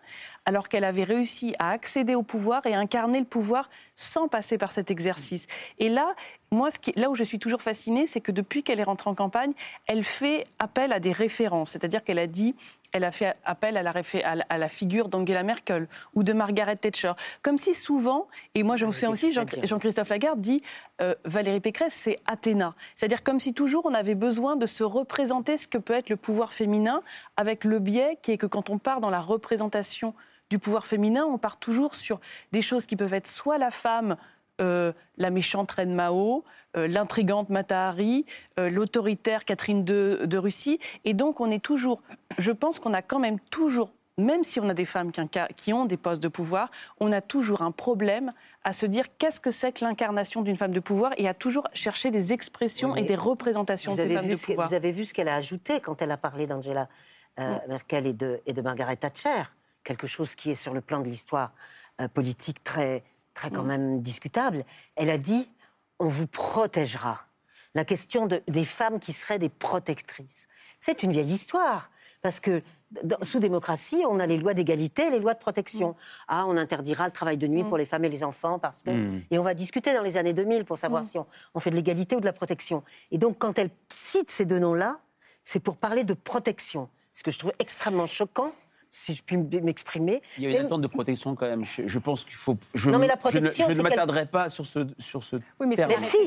[0.45, 4.57] alors qu'elle avait réussi à accéder au pouvoir et à incarner le pouvoir sans passer
[4.57, 5.45] par cet exercice.
[5.77, 6.15] Et là,
[6.51, 9.09] moi, ce qui, là où je suis toujours fascinée, c'est que depuis qu'elle est rentrée
[9.09, 9.53] en campagne,
[9.87, 11.71] elle fait appel à des références.
[11.71, 12.55] C'est-à-dire qu'elle a dit
[12.93, 17.13] elle a fait appel à la, à figure d'Angela Merkel ou de Margaret Thatcher.
[17.41, 20.61] Comme si souvent, et moi je me souviens aussi, Jean- Jean-Christophe Lagarde dit
[21.01, 22.75] euh, Valérie Pécresse, c'est Athéna.
[22.97, 26.17] C'est-à-dire comme si toujours on avait besoin de se représenter ce que peut être le
[26.17, 27.01] pouvoir féminin,
[27.37, 30.13] avec le biais qui est que quand on part dans la représentation
[30.51, 32.19] du pouvoir féminin, on part toujours sur
[32.51, 34.17] des choses qui peuvent être soit la femme,
[34.59, 36.43] euh, la méchante reine Mao,
[36.75, 38.25] euh, l'intrigante Mata Hari,
[38.59, 40.77] euh, l'autoritaire Catherine de, de Russie.
[41.05, 42.03] Et donc, on est toujours.
[42.37, 45.13] Je pense qu'on a quand même toujours, même si on a des femmes
[45.55, 48.33] qui, ont des postes de pouvoir, on a toujours un problème
[48.65, 51.69] à se dire qu'est-ce que c'est que l'incarnation d'une femme de pouvoir et à toujours
[51.73, 54.67] chercher des expressions Oui, et des représentations de ces femmes de pouvoir.
[54.67, 56.89] vous avez vu ce qu'elle a ajouté quand elle a parlé d'Angela
[57.39, 59.43] euh, Merkel et de, et de Margaret Thatcher,
[59.83, 61.51] quelque chose qui est sur le plan de l'histoire
[61.99, 64.65] euh, politique très, très quand même discutable.
[64.95, 65.49] Elle a dit
[65.99, 67.19] on vous protégera.
[67.73, 70.47] La question de- des femmes qui seraient des protectrices.
[70.81, 71.89] C'est une vieille histoire.
[72.21, 72.61] Parce que
[73.03, 75.95] dans- sous démocratie, on a les lois d'égalité et les lois de protection.
[76.27, 78.89] Ah, on interdira le travail de nuit pour les femmes et les enfants parce que.
[78.89, 79.23] Mm.
[79.31, 81.07] Et on va discuter dans les années 2000 pour savoir Mm.
[81.07, 82.83] si on, on fait de l'égalité ou de la protection.
[83.11, 84.99] Et donc, quand elle cite ces deux noms-là,
[85.45, 86.89] c'est pour parler de protection.
[87.13, 88.51] Ce que je trouve extrêmement choquant,
[88.93, 90.21] si je puis m'exprimer.
[90.37, 91.63] Il y a une Et- attente de protection quand même.
[91.63, 92.57] Je, je pense qu'il faut.
[92.75, 95.37] Je, Non, mais la je ne- protection, Je ne, m'attarderai pas sur ce, sur ce
[95.65, 95.93] mais terme.
[95.97, 96.17] si,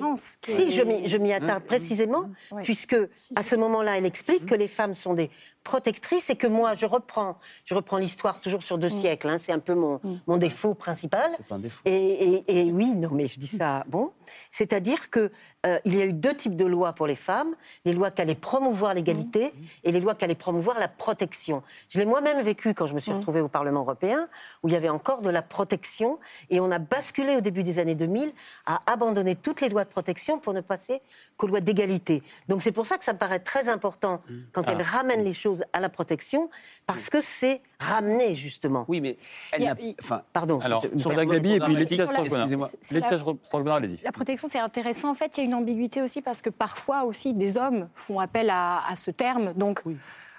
[0.42, 1.66] si je m'y- je m'y attarde Mmh.
[1.66, 2.30] précisément,
[2.62, 2.96] puisque
[3.36, 5.30] à ce moment-là, elle explique que les femmes sont des
[5.62, 9.28] protectrices et que moi, je reprends, je reprends l'histoire toujours sur deux siècles.
[9.28, 11.30] hein, c'est un peu mon, mon défaut principal.
[11.36, 11.82] C'est pas un défaut.
[11.84, 11.92] Et,
[12.48, 14.12] et- et oui, non, mais je dis ça, bon.
[14.50, 15.30] C'est-à-dire que
[15.66, 18.22] euh, il y a eu deux types de lois pour les femmes les lois qui
[18.22, 19.52] allaient promouvoir l'égalité
[19.84, 21.62] et les lois qui allaient promouvoir la protection.
[21.88, 24.28] Je l'ai moi-même vécu quand je me suis retrouvée au Parlement européen,
[24.62, 26.18] où il y avait encore de la protection,
[26.50, 28.32] et on a basculé au début des années 2000
[28.66, 31.02] à abandonner toutes les lois de protection pour ne passer
[31.36, 32.22] qu'aux lois d'égalité.
[32.48, 34.20] Donc c'est pour ça que ça me paraît très important
[34.52, 34.72] quand Ah.
[34.72, 36.48] elle ramène les choses à la protection,
[36.86, 38.84] parce que c'est ramener justement.
[38.88, 39.16] Oui, mais
[39.52, 40.58] elle a- enfin, Pardon.
[40.60, 41.26] Alors, sur et
[41.60, 43.98] puis Laetitia la- allez-y.
[44.02, 45.10] La protection, c'est intéressant.
[45.10, 48.20] En fait, il y a une ambiguïté aussi parce que parfois aussi des hommes font
[48.20, 49.52] appel à, à ce terme.
[49.54, 49.82] Donc,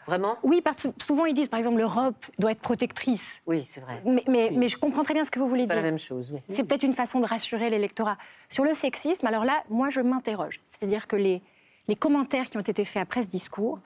[0.05, 0.37] Vraiment?
[0.43, 3.41] Oui, parce que souvent ils disent, par exemple, l'Europe doit être protectrice.
[3.47, 4.01] Oui, c'est vrai.
[4.05, 5.83] Mais, mais, mais je comprends très bien ce que vous voulez Pas dire.
[5.83, 6.31] la même chose.
[6.33, 6.39] oui.
[6.55, 8.17] C'est peut-être une façon de rassurer l'électorat.
[8.49, 10.59] Sur le sexisme, alors là, moi, je m'interroge.
[10.65, 11.41] C'est-à-dire que les,
[11.87, 13.79] les commentaires qui ont été faits après ce discours,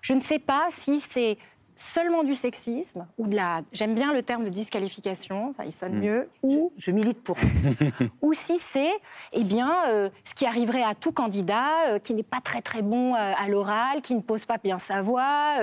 [0.00, 1.38] je ne sais pas si c'est
[1.76, 3.62] seulement du sexisme ou de la.
[3.72, 6.00] J'aime bien le terme de disqualification, enfin, il sonne Mm.
[6.00, 7.36] mieux, ou, Je milite pour.
[8.22, 8.92] ou si c'est
[9.32, 12.82] eh bien, euh, ce qui arriverait à tout candidat euh, qui n'est pas très très
[12.82, 15.56] bon euh, à l'oral, qui ne pose pas bien sa voix,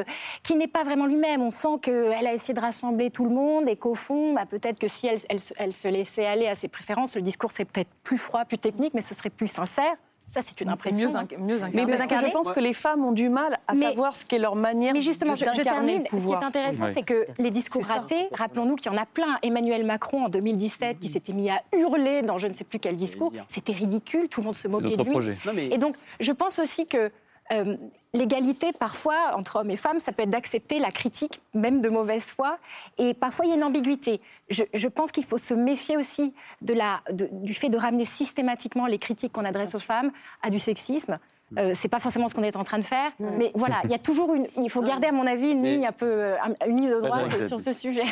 [0.44, 1.42] qui n'est pas vraiment lui-même.
[1.42, 4.80] On sent qu'elle a essayé de rassembler tout le monde et qu'au fond, bah, peut-être
[4.80, 7.66] que si elle, elle se- elle se laissait aller à ses préférences, le discours serait
[7.66, 9.96] peut-être plus froid, plus technique, mais ce serait plus sincère.
[10.34, 11.10] Ça, c'est une impression.
[11.10, 11.86] mieux inc- mieux Mais incarné.
[11.86, 14.24] Mais parce que je pense que les femmes ont du mal à Mais- savoir ce
[14.26, 16.04] qu'est leur manière Mais justement, de- je, termine.
[16.12, 19.06] le Ce qui est intéressant, c'est que les discours ratés, rappelons-nous qu'il y en a
[19.06, 19.38] plein.
[19.44, 22.96] Emmanuel Macron, en 2017, qui s'était mis à hurler dans je ne sais plus quel
[22.96, 25.12] discours, c'était ridicule, tout le monde se moquait de lui.
[25.12, 25.38] projet.
[25.46, 27.12] Non, mais- Et donc, je pense aussi que
[27.52, 27.76] euh,
[28.14, 32.26] l'égalité, parfois, entre hommes et femmes, ça peut être d'accepter la critique, même de mauvaise
[32.26, 32.58] foi.
[32.98, 34.22] Et parfois, il y a une ambiguïté.
[34.50, 38.06] Je, je pense qu'il faut se méfier aussi de la, de- du fait de ramener
[38.06, 41.18] systématiquement les critiques qu'on adresse aux femmes à du sexisme.
[41.58, 43.94] Euh, c'est pas forcément ce qu'on est en train de faire, mais voilà, il y
[43.94, 44.48] a toujours une.
[44.56, 46.90] Il faut garder, à mon avis, une Mais- ligne un peu, euh, un- une ligne
[46.90, 48.06] de droite sur ce sujet.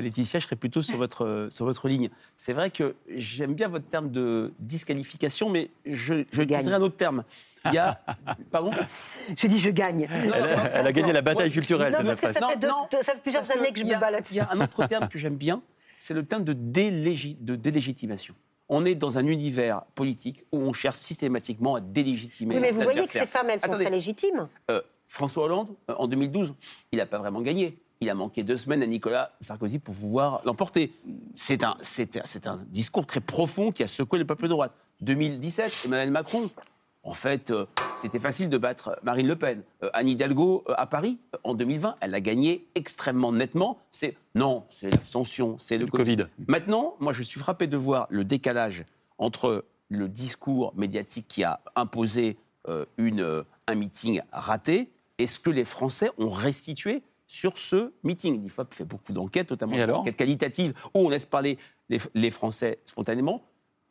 [0.00, 2.10] Laetitia, je serais plutôt sur votre, euh, sur votre ligne.
[2.34, 6.96] C'est vrai que j'aime bien votre terme de disqualification, mais je, je utiliserai un autre
[6.96, 7.24] terme.
[7.66, 8.00] Il y a.
[8.50, 8.70] Pardon
[9.36, 10.08] Je dis je gagne.
[10.10, 10.32] Elle,
[10.74, 13.12] elle a gagné la bataille culturelle, Non, parce que ça fait, deux- non, deux- ça
[13.12, 15.08] fait plusieurs que années que je me a- bats Il y a un autre terme
[15.08, 15.62] que j'aime bien,
[15.98, 18.34] c'est le terme de, délégi- de délégitimation.
[18.68, 22.54] On est dans un univers politique où on cherche systématiquement à délégitimer.
[22.56, 24.48] Oui, mais vous voyez que ces femmes, elles sont Attendez, très légitimes.
[24.70, 26.54] euh, François Hollande, euh, en 2012,
[26.90, 27.78] il n'a pas vraiment gagné.
[28.02, 30.92] Il a manqué deux semaines à Nicolas Sarkozy pour pouvoir l'emporter.
[31.34, 32.18] C'est un, c'est
[32.66, 34.72] discours très profond qui a secoué le peuple de droite.
[35.02, 36.50] 2017, Emmanuel Macron,
[37.04, 37.64] en fait, euh,
[37.96, 39.62] c'était facile de battre Marine Le Pen.
[39.84, 43.78] Euh, Anne Hidalgo, euh, à Paris, en 2020, elle a gagné extrêmement nettement.
[43.92, 46.16] C'est Non, c'est l'abstention, c'est le Le Covid.
[46.16, 46.28] Covid.
[46.48, 48.84] Maintenant, moi, je suis frappé de voir le décalage
[49.18, 52.36] entre le discours médiatique qui a imposé
[52.96, 54.88] une, un meeting raté
[55.18, 58.42] et ce que les Français ont restitué sur ce meeting.
[58.42, 61.56] L'IFOP fait beaucoup d'enquêtes, notamment des enquêtes qualitatives, où on laisse parler
[61.88, 63.42] les, les Français spontanément.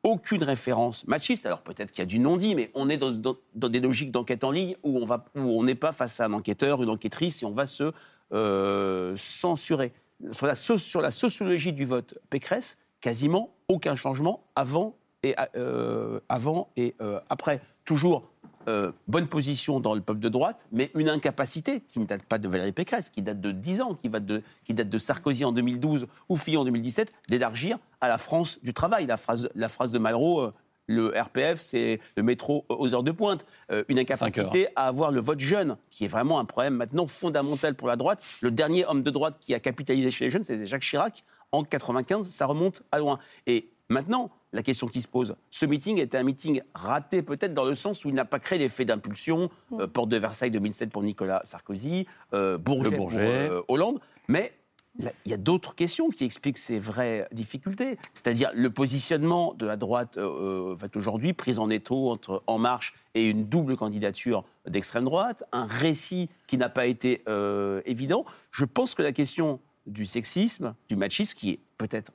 [0.03, 1.45] Aucune référence machiste.
[1.47, 4.11] Alors peut-être qu'il y a du non-dit, mais on est dans, dans- dans des logiques
[4.11, 6.89] d'enquête en ligne où on va, où on n'est pas face à un enquêteur, une
[6.89, 7.91] enquêtrice, et on va se
[8.33, 9.91] euh, censurer.
[10.31, 16.19] Sur la, so- sur la sociologie du vote Pécresse, quasiment aucun changement avant et, euh,
[16.29, 17.59] avant et euh, après.
[17.85, 18.30] Toujours
[18.67, 22.37] euh, bonne position dans le peuple de droite, mais une incapacité qui ne date pas
[22.37, 25.45] de Valérie Pécresse, qui date de 10 ans, qui, va de, qui date de Sarkozy
[25.45, 29.05] en 2012 ou Fillon en 2017, d'élargir à la France du travail.
[29.05, 30.53] La phrase, la phrase de Malraux, euh,
[30.87, 33.45] le RPF, c'est le métro aux heures de pointe.
[33.71, 37.75] Euh, une incapacité à avoir le vote jeune, qui est vraiment un problème maintenant fondamental
[37.75, 38.23] pour la droite.
[38.41, 41.23] Le dernier homme de droite qui a capitalisé chez les jeunes, c'était Jacques Chirac.
[41.51, 43.19] En 95, ça remonte à loin.
[43.45, 47.65] Et maintenant, la question qui se pose, ce meeting était un meeting raté peut-être dans
[47.65, 51.03] le sens où il n'a pas créé l'effet d'impulsion, euh, porte de Versailles 2007 pour
[51.03, 54.53] Nicolas Sarkozy, euh, Bourget, pour euh, Hollande, mais
[54.99, 57.97] il y a d'autres questions qui expliquent ces vraies difficultés.
[58.13, 63.29] C'est-à-dire le positionnement de la droite euh, aujourd'hui, prise en étau entre En Marche et
[63.29, 68.25] une double candidature d'extrême droite, un récit qui n'a pas été euh, évident.
[68.51, 72.11] Je pense que la question du sexisme, du machisme, qui est peut-être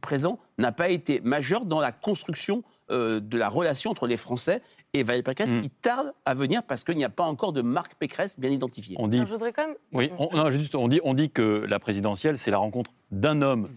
[0.00, 4.62] présent, n'a pas été majeure dans la construction euh, de la relation entre les Français
[4.94, 5.60] et Valérie Pécresse, Mm.
[5.60, 8.96] qui tarde à venir parce qu'il n'y a pas encore de marque Pécresse bien identifiée.
[8.98, 9.76] On dit, je voudrais quand même.
[9.92, 13.42] oui, on, non, juste, on dit, on dit que la présidentielle, c'est la rencontre d'un
[13.42, 13.68] homme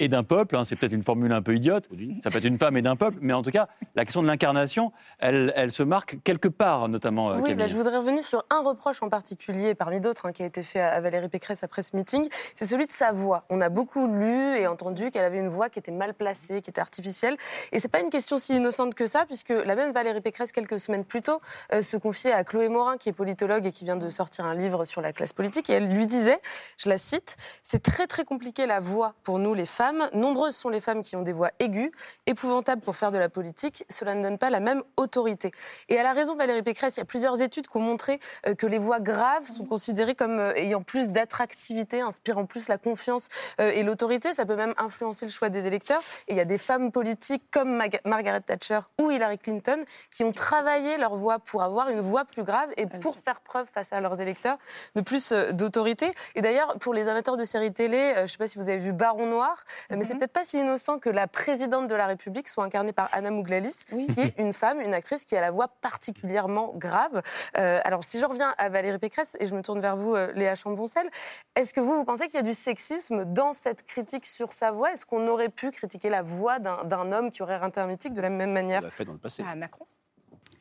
[0.00, 0.56] et d'un peuple.
[0.56, 0.64] hein.
[0.64, 1.88] c'est peut-être une formule un peu idiote.
[2.24, 4.26] Ça peut être une femme et d'un peuple, mais en tout cas, la question de
[4.26, 7.30] l'incarnation, elle, elle se marque quelque part, notamment.
[7.30, 7.68] euh, Oui, bah, Camille.
[7.68, 10.80] je voudrais revenir sur un reproche en particulier, parmi d'autres, hein, qui a été fait
[10.80, 12.28] à à Valérie Pécresse après ce meeting.
[12.56, 13.44] C'est celui de sa voix.
[13.48, 16.70] On a beaucoup lu et entendu qu'elle avait une voix qui était mal placée, qui
[16.70, 17.36] était artificielle.
[17.70, 20.80] Et c'est pas une question si innocente que ça, puisque la même Valérie Pécresse, quelques
[20.80, 21.40] semaines plus tôt,
[21.72, 24.54] euh, se confiait à Chloé Morin, qui est politologue et qui vient de sortir un
[24.54, 25.70] livre sur la classe politique.
[25.70, 26.40] Et elle lui disait,
[26.76, 29.89] je la cite, c'est très très compliqué la voix pour nous les femmes.
[30.12, 31.90] Nombreuses sont les femmes qui ont des voix aiguës,
[32.26, 33.84] épouvantables pour faire de la politique.
[33.88, 35.50] Cela ne donne pas la même autorité.
[35.88, 36.96] Et elle a raison, Valérie Pécresse.
[36.96, 40.14] Il y a plusieurs études qui ont montré euh, que les voix graves sont considérées
[40.14, 43.28] comme euh, ayant plus d'attractivité, inspirant plus la confiance
[43.60, 44.32] euh, et l'autorité.
[44.32, 46.02] Ça peut même influencer le choix des électeurs.
[46.28, 50.24] Et il y a des femmes politiques comme Mag- Margaret Thatcher ou Hillary Clinton qui
[50.24, 53.92] ont travaillé leur voix pour avoir une voix plus grave et pour faire preuve face
[53.92, 54.58] à leurs électeurs
[54.94, 56.12] de plus d'autorité.
[56.34, 58.78] Et d'ailleurs, pour les amateurs de séries télé, je ne sais pas si vous avez
[58.78, 62.06] vu Baron Noir, euh, mais c'est peut-être pas si innocent que la présidente de la
[62.06, 65.50] République soit incarnée par Anna Mouglalis, qui est une femme, une actrice qui a la
[65.50, 67.22] voix particulièrement grave.
[67.56, 70.32] Euh, alors, si je reviens à Valérie Pécresse, et je me tourne vers vous, euh,
[70.34, 71.08] Léa Chamboncel,
[71.54, 74.72] est-ce que vous, vous pensez qu'il y a du sexisme dans cette critique sur sa
[74.72, 74.92] voix?
[74.92, 78.20] Est-ce qu'on aurait pu critiquer la voix d'un d'un homme qui aurait un mythique de
[78.20, 78.80] la même manière?
[78.80, 79.44] On l'a fait dans le passé.
[79.48, 79.86] À Macron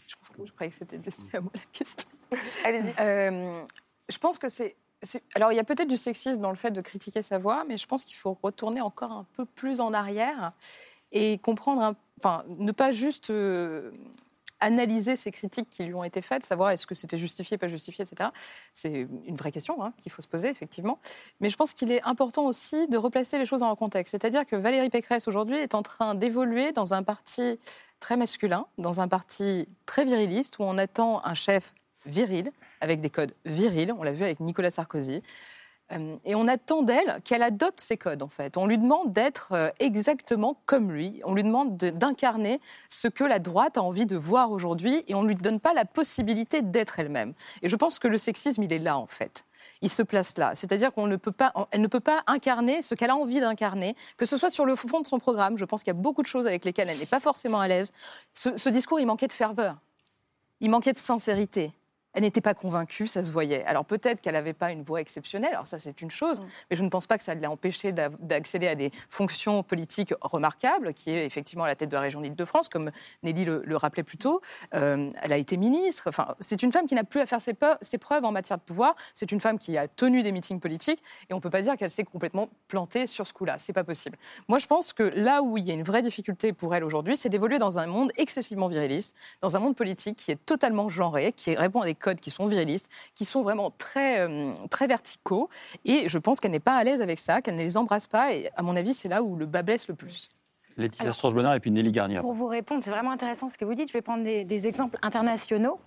[0.07, 2.09] Je pense que je croyais que c'était destiné à moi la question.
[2.63, 2.93] Allez-y.
[2.99, 3.65] Euh,
[4.09, 4.75] je pense que c'est.
[5.35, 7.77] Alors, il y a peut-être du sexisme dans le fait de critiquer sa voix, mais
[7.77, 10.51] je pense qu'il faut retourner encore un peu plus en arrière
[11.11, 13.91] et comprendre, un- enfin, ne pas juste euh,
[14.59, 18.03] analyser ces critiques qui lui ont été faites, savoir est-ce que c'était justifié, pas justifié,
[18.03, 18.29] etc.
[18.73, 20.99] C'est une vraie question hein, qu'il faut se poser, effectivement.
[21.39, 24.11] Mais je pense qu'il est important aussi de replacer les choses dans leur contexte.
[24.11, 27.57] C'est-à-dire que Valérie Pécresse, aujourd'hui, est en train d'évoluer dans un parti
[28.01, 31.73] très masculin, dans un parti très viriliste, où on attend un chef
[32.05, 33.93] viril, avec des codes virils.
[33.97, 35.21] On l'a vu avec Nicolas Sarkozy.
[35.91, 38.57] Euh, et on attend d'elle qu'elle adopte ces codes, en fait.
[38.57, 41.19] On lui demande d'être euh, exactement comme lui.
[41.23, 45.15] On lui demande de- d'incarner ce que la droite a envie de voir aujourd'hui et
[45.15, 47.33] on ne lui donne pas la possibilité d'être elle-même.
[47.63, 49.45] Et je pense que le sexisme, il est là, en fait.
[49.81, 50.53] Il se place là.
[50.53, 54.25] C'est-à-dire qu'on ne peut pas, ne peut pas incarner ce qu'elle a envie d'incarner, que
[54.25, 55.57] ce soit sur le fond de son programme.
[55.57, 57.67] Je pense qu'il y a beaucoup de choses avec lesquelles elle n'est pas forcément à
[57.67, 57.93] l'aise.
[58.33, 59.77] Ce discours, il manquait de ferveur.
[60.59, 61.71] Il manquait de sincérité.
[62.13, 63.63] Elle n'était pas convaincue, ça se voyait.
[63.65, 66.83] Alors peut-être qu'elle n'avait pas une voix exceptionnelle, alors ça c'est une chose, mais je
[66.83, 71.11] ne pense pas que ça l'a empêché d'av- d'accéder à des fonctions politiques remarquables, qui
[71.11, 72.89] est effectivement à la tête de la région d'Île-de-France, comme
[73.21, 74.41] Nelly le, le rappelait plus tôt.
[74.73, 77.53] Euh, elle a été ministre, enfin, c'est une femme qui n'a plus à faire ses,
[77.81, 81.03] ses preuves en matière de pouvoir, c'est une femme qui a tenu des meetings politiques,
[81.29, 83.83] et on ne peut pas dire qu'elle s'est complètement plantée sur ce coup-là, c'est pas
[83.83, 84.17] possible.
[84.47, 87.17] Moi je pense que là où il y a une vraie difficulté pour elle aujourd'hui,
[87.17, 91.33] c'est d'évoluer dans un monde excessivement viriliste, dans un monde politique qui est totalement genré,
[91.33, 95.49] qui répond à des codes qui sont virilistes, qui sont vraiment très, euh, très verticaux.
[95.85, 98.33] Et je pense qu'elle n'est pas à l'aise avec ça, qu'elle ne les embrasse pas.
[98.33, 100.29] Et à mon avis, c'est là où le bas blesse le plus.
[100.77, 102.21] Laetitia Strauss-Bonnard et puis Nelly Garnier.
[102.21, 103.89] Pour vous répondre, c'est vraiment intéressant ce que vous dites.
[103.89, 105.79] Je vais prendre des, des exemples internationaux.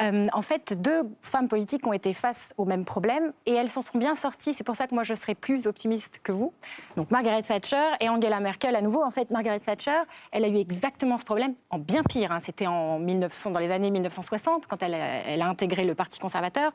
[0.00, 3.82] Euh, en fait, deux femmes politiques ont été face au même problème et elles s'en
[3.82, 4.54] sont bien sorties.
[4.54, 6.52] C'est pour ça que moi, je serais plus optimiste que vous.
[6.96, 9.02] Donc, Margaret Thatcher et Angela Merkel à nouveau.
[9.02, 12.32] En fait, Margaret Thatcher, elle a eu exactement ce problème en bien pire.
[12.32, 12.40] hein.
[12.40, 14.94] C'était en 1900, dans les années 1960, quand elle
[15.42, 16.72] a, intégré le Parti conservateur.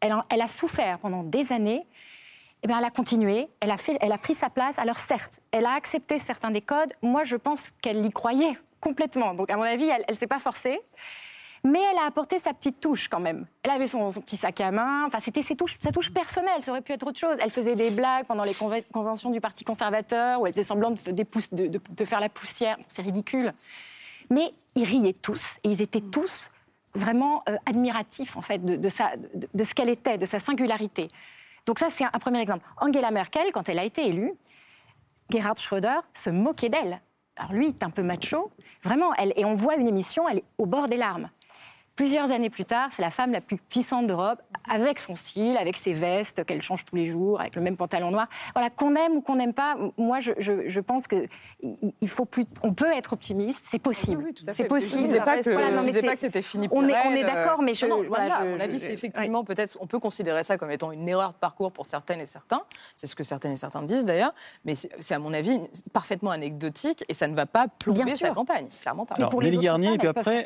[0.00, 1.86] Elle, a souffert pendant des années.
[2.62, 4.78] Eh bien, elle a continué, elle a, elle a pris sa place.
[4.78, 6.92] Alors certes, elle a accepté certains des codes.
[7.02, 9.34] Moi, je pense qu'elle y croyait complètement.
[9.34, 10.80] Donc, à mon avis, elle ne s'est pas forcée.
[11.66, 13.46] Mais elle a apporté sa petite touche quand même.
[13.62, 15.06] Elle avait son, petit sac à main.
[15.06, 16.60] Enfin, c'était ses touches, sa touche personnelle.
[16.60, 17.36] Ça aurait pu être autre chose.
[17.40, 20.90] Elle faisait des blagues pendant les conve- conventions du Parti conservateur où elle faisait semblant
[20.90, 22.76] de, faire la poussière.
[22.90, 23.54] C'est ridicule.
[24.30, 26.50] Mais ils riaient tous et ils étaient tous
[26.94, 31.08] vraiment euh, admiratif en fait de ce qu'elle était, de sa singularité.
[31.66, 32.66] Donc ça, c'est un, un premier exemple.
[32.78, 34.34] Angela Merkel, quand elle a été élue,
[35.30, 37.00] Gerhard Schröder se moquait d'elle.
[37.36, 38.50] Alors lui, il est un peu macho,
[38.82, 39.14] vraiment.
[39.14, 41.30] Elle, et on voit une émission, elle est au bord des larmes.
[41.96, 45.76] Plusieurs années plus tard, c'est la femme la plus puissante d'Europe, avec son style, avec
[45.76, 48.26] ses vestes qu'elle change tous les jours, avec le même pantalon noir.
[48.54, 51.26] Voilà, qu'on aime ou qu'on n'aime pas, moi je, je, je pense que
[51.62, 54.26] il faut plus, on peut être optimiste, c'est possible.
[54.54, 55.02] C'est possible.
[55.02, 56.66] Je disais pas que, Voilà, non, je mais disais pas que c'était fini.
[56.72, 58.92] On est, on est d'accord, mais je, non, voilà, voilà, je- à mon avis, c'est
[58.92, 62.26] effectivement peut-être, on peut considérer ça comme étant une erreur de parcours pour certaines et
[62.26, 62.62] certains.
[62.96, 65.60] C'est ce que certaines et certains disent d'ailleurs, mais c'est à mon avis
[65.92, 68.26] parfaitement anecdotique et ça ne va pas plomber Bien sûr.
[68.28, 69.14] sa campagne, clairement pas.
[69.14, 70.42] Alors, Nelly Garnier, et puis après,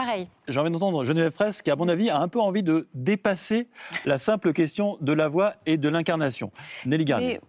[0.46, 1.32] j'ai envie d'entendre Geneviève
[1.62, 3.68] Qui, à mon avis, a un peu envie de dépasser
[4.04, 6.50] la simple question de la voix et de l'incarnation.
[6.84, 7.40] Nelly Garnier.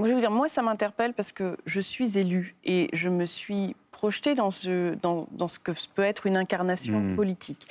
[0.00, 3.24] Je vais vous dire, moi, ça m'interpelle parce que je suis élue et je me
[3.24, 7.16] suis projetée dans ce, dans, dans ce que peut être une incarnation Mhm.
[7.16, 7.66] politique.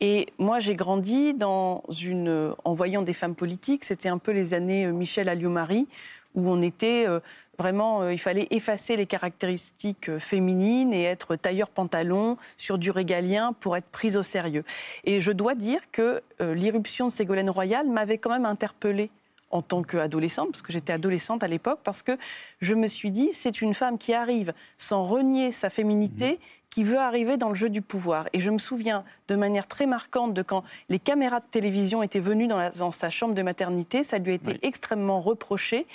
[0.00, 3.84] Et moi, j'ai grandi dans une, en voyant des femmes politiques.
[3.84, 5.88] C'était un peu les années euh, Michel Alliot-Marie,
[6.36, 7.18] où on était euh,
[7.58, 12.90] vraiment, euh, il fallait effacer les caractéristiques euh, féminines et être tailleur pantalon sur du
[12.90, 14.64] régalien pour être prise au sérieux.
[15.04, 19.10] Et je dois dire que euh, l'irruption de Ségolène Royal m'avait quand même interpellée
[19.50, 22.18] en tant qu'adolescente, parce que j'étais adolescente à l'époque, parce que
[22.60, 26.38] je me suis dit, c'est une femme qui arrive sans renier sa féminité,
[26.70, 28.26] qui veut arriver dans le jeu du pouvoir.
[28.32, 32.20] Et je me souviens de manière très marquante de quand les caméras de télévision étaient
[32.20, 35.86] venues dans, la- dans sa chambre de maternité, ça lui a été extrêmement reproché,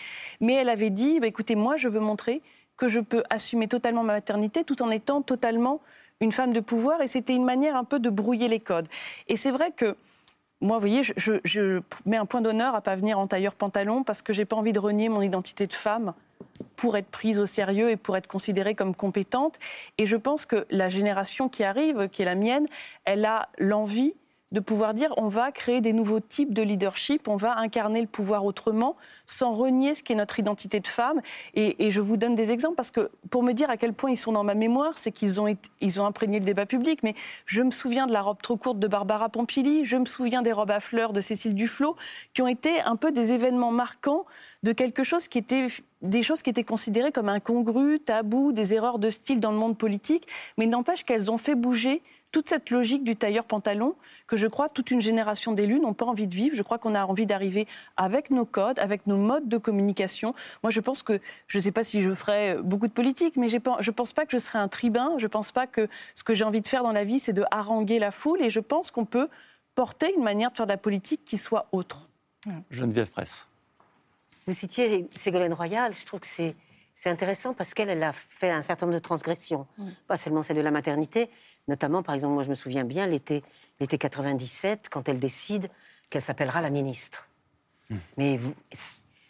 [0.41, 2.41] mais elle avait dit, bah, écoutez, moi je veux montrer
[2.75, 5.79] que je peux assumer totalement ma maternité tout en étant totalement
[6.21, 8.87] une femme de pouvoir, et c'était une manière un peu de brouiller les codes.
[9.27, 9.95] Et c'est vrai que
[10.61, 13.53] moi, vous voyez, je, je- je mets un point d'honneur à pas venir en tailleur
[13.53, 16.13] pantalon parce que j'ai pas envie de renier mon identité de femme
[16.75, 19.59] pour être prise au sérieux et pour être considérée comme compétente.
[19.97, 22.67] Et je pense que la génération qui arrive, qui est la mienne,
[23.05, 24.13] elle a l'envie
[24.53, 28.07] de pouvoir dire on va créer des nouveaux types de leadership, on va incarner le
[28.07, 31.21] pouvoir autrement, sans renier ce qui est notre identité de femme.
[31.55, 34.17] Et, je vous donne des exemples parce que pour me dire à quel point ils
[34.17, 37.01] sont dans ma mémoire, c'est qu'ils ont, ont imprégné le débat public.
[37.03, 40.43] Mais je me souviens de la robe trop courte de Barbara Pompili, je me souviens
[40.43, 41.95] des robes à fleurs de Cécile Duflot,
[42.33, 44.25] qui ont été un peu des événements marquants
[44.63, 45.67] de quelque chose qui était
[46.01, 49.77] des choses qui étaient considérées comme incongrues, tabous, des erreurs de style dans le monde
[49.77, 52.01] politique, mais n'empêche qu'elles ont fait bouger
[52.33, 53.95] toute cette logique du tailleur pantalon
[54.25, 56.55] que je crois toute une génération d'élus n'ont pas envie de vivre.
[56.55, 60.33] Je crois qu'on a envie d'arriver avec nos codes, avec nos modes de communication.
[60.63, 63.49] Moi, je pense que je ne sais pas si je ferai beaucoup de politique, mais
[63.49, 65.11] je ne pense pas que je serai un tribun.
[65.19, 67.33] Je ne pense pas que ce que j'ai envie de faire dans la vie, c'est
[67.33, 68.41] de haranguer la foule.
[68.41, 69.29] Et je pense qu'on peut
[69.75, 72.09] porter une manière de faire de la politique qui soit autre.
[72.71, 73.47] Geneviève Fraisse.
[74.47, 76.55] Vous citiez Ségolène Royal, je trouve que c'est.
[76.95, 79.65] C'est intéressant parce qu'elle elle a fait un certain nombre de transgressions,
[80.07, 81.27] pas seulement celle de la maternité,
[81.67, 83.41] notamment, par exemple, moi je me souviens bien, l'été
[83.79, 85.71] l'été 97, quand elle décide
[86.11, 87.29] qu'elle s'appellera la ministre.
[88.17, 88.53] Mais vous-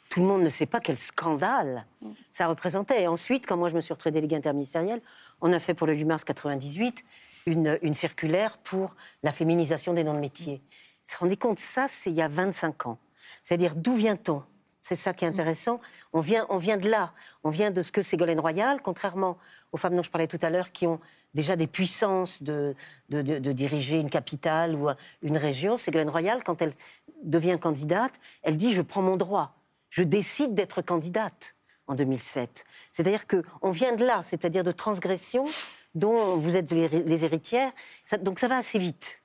[0.09, 1.85] tout le monde ne sait pas quel scandale
[2.33, 3.03] ça représentait.
[3.03, 5.01] Et ensuite, quand moi je me suis retrouvée déléguée interministérielle,
[5.39, 7.05] on a fait pour le 8 mars 98
[7.45, 10.61] une, une circulaire pour la féminisation des noms de métiers.
[11.05, 12.97] Vous vous rendez compte, ça c'est il y a 25 ans.
[13.41, 14.43] C'est-à-dire d'où vient-on
[14.83, 15.79] c'est ça qui est intéressant.
[16.11, 17.13] On vient, on vient de là.
[17.43, 19.37] On vient de ce que Ségolène Royal, contrairement
[19.71, 20.99] aux femmes dont je parlais tout à l'heure, qui ont
[21.33, 22.75] déjà des puissances de,
[23.09, 25.77] de, de- de diriger une capitale ou un- une région.
[25.77, 26.73] Ségolène Royal, quand elle
[27.23, 28.11] devient candidate,
[28.43, 29.55] elle dit Je prends mon droit.
[29.89, 31.55] Je décide d'être candidate
[31.87, 32.65] en 2007.
[32.91, 35.45] C'est-à-dire qu'on vient de là, c'est-à-dire de transgressions
[35.95, 37.71] dont vous êtes les, les héritières.
[38.03, 39.21] Ça- donc ça va assez vite.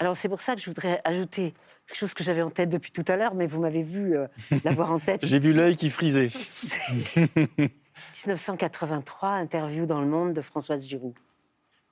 [0.00, 1.52] Alors c'est pour ça que je voudrais ajouter
[1.86, 4.26] quelque chose que j'avais en tête depuis tout à l'heure, mais vous m'avez vu euh,
[4.64, 5.24] l'avoir en tête.
[5.26, 6.30] J'ai vu l'œil qui frisait.
[8.14, 11.14] 1983, interview dans Le Monde de Françoise Giroud.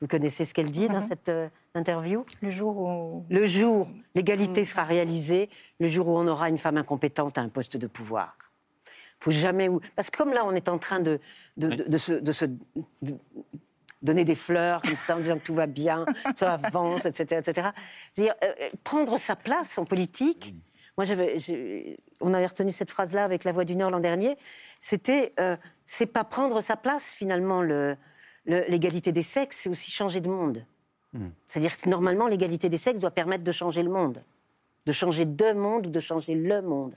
[0.01, 1.09] Vous connaissez ce qu'elle dit dans Mhm.
[1.09, 2.25] cette euh, interview?
[2.41, 3.27] Le jour où...
[3.29, 7.49] Le jour, l'égalité sera réalisée, le jour où on aura une femme incompétente à un
[7.51, 8.37] poste de pouvoir.
[9.21, 9.69] Faut jamais...
[9.69, 11.19] où- Parce que comme là, on est en train de,
[11.57, 12.13] de, de- de se...
[12.13, 13.19] de se- de
[14.03, 16.05] donner des fleurs comme ça en disant que tout va bien,
[16.37, 17.41] ça avance, etc.
[17.47, 17.69] etc.
[18.15, 18.53] Dire, euh,
[18.85, 20.55] prendre sa place en politique,
[20.97, 24.37] moi, j'avais, j'ai- on avait retenu cette phrase-là avec La Voix du Nord l'an dernier.
[24.81, 27.97] C'était, euh, c'est pas prendre sa place finalement le-
[28.47, 30.65] le- l'égalité des sexes, c'est aussi changer de monde.
[31.49, 34.23] C'est-à-dire que normalement, l'égalité des sexes doit permettre de changer le monde,
[34.89, 36.95] de changer de monde ou de changer le monde.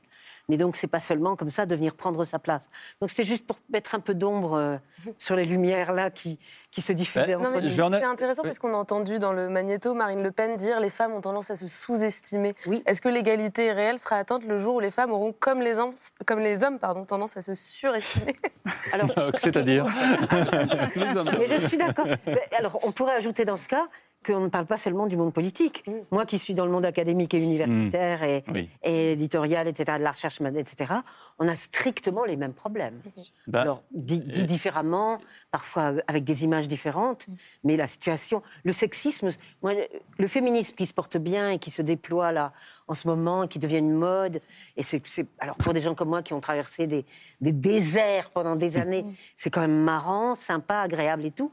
[0.47, 2.69] Mais donc, c'est pas seulement comme ça de venir prendre sa place.
[2.99, 4.77] Donc, c'était juste pour mettre un peu d'ombre euh,
[5.17, 6.39] sur les lumières là qui,
[6.71, 7.69] qui se diffusaient entre mais nous.
[7.69, 11.13] c'est intéressant parce qu'on a entendu dans le magnéto Marine Le Pen dire les femmes
[11.13, 12.53] ont tendance à se sous-estimer.
[12.85, 15.93] Est-ce que l'égalité réelle sera atteinte le jour où les femmes auront, comme les hommes,
[16.25, 18.35] comme les hommes pardon, tendance à se surestimer?
[18.93, 19.85] Alors, C'est-à-dire
[21.39, 22.07] Mais je suis d'accord.
[22.25, 23.87] Mais Alors, on pourrait ajouter dans ce cas
[24.25, 25.83] qu'on ne parle pas seulement du monde politique.
[26.11, 28.69] Moi qui suis dans le monde académique et universitaire et, Oui.
[28.83, 30.93] et éditorial, etc., de la recherche, etc.,
[31.39, 33.01] on a strictement les mêmes problèmes.
[33.47, 35.19] Bah, Alors, dit, dit différemment,
[35.51, 37.25] parfois avec des images différentes,
[37.63, 39.29] mais la situation, le sexisme,
[39.61, 39.73] moi,
[40.17, 42.53] le féminisme qui se porte bien et qui se déploie là
[42.87, 44.41] en ce moment, qui devient une mode,
[44.77, 45.01] et c'est,
[45.39, 47.05] alors pour des gens comme moi qui ont traversé des,
[47.39, 49.05] des déserts pendant des années,
[49.35, 51.51] c'est quand même marrant, sympa, agréable et tout.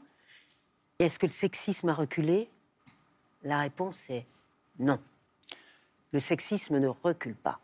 [0.99, 2.49] Et est-ce que le sexisme a reculé?
[3.43, 4.25] La réponse est
[4.79, 4.97] non.
[6.11, 7.59] Le sexisme ne recule pas.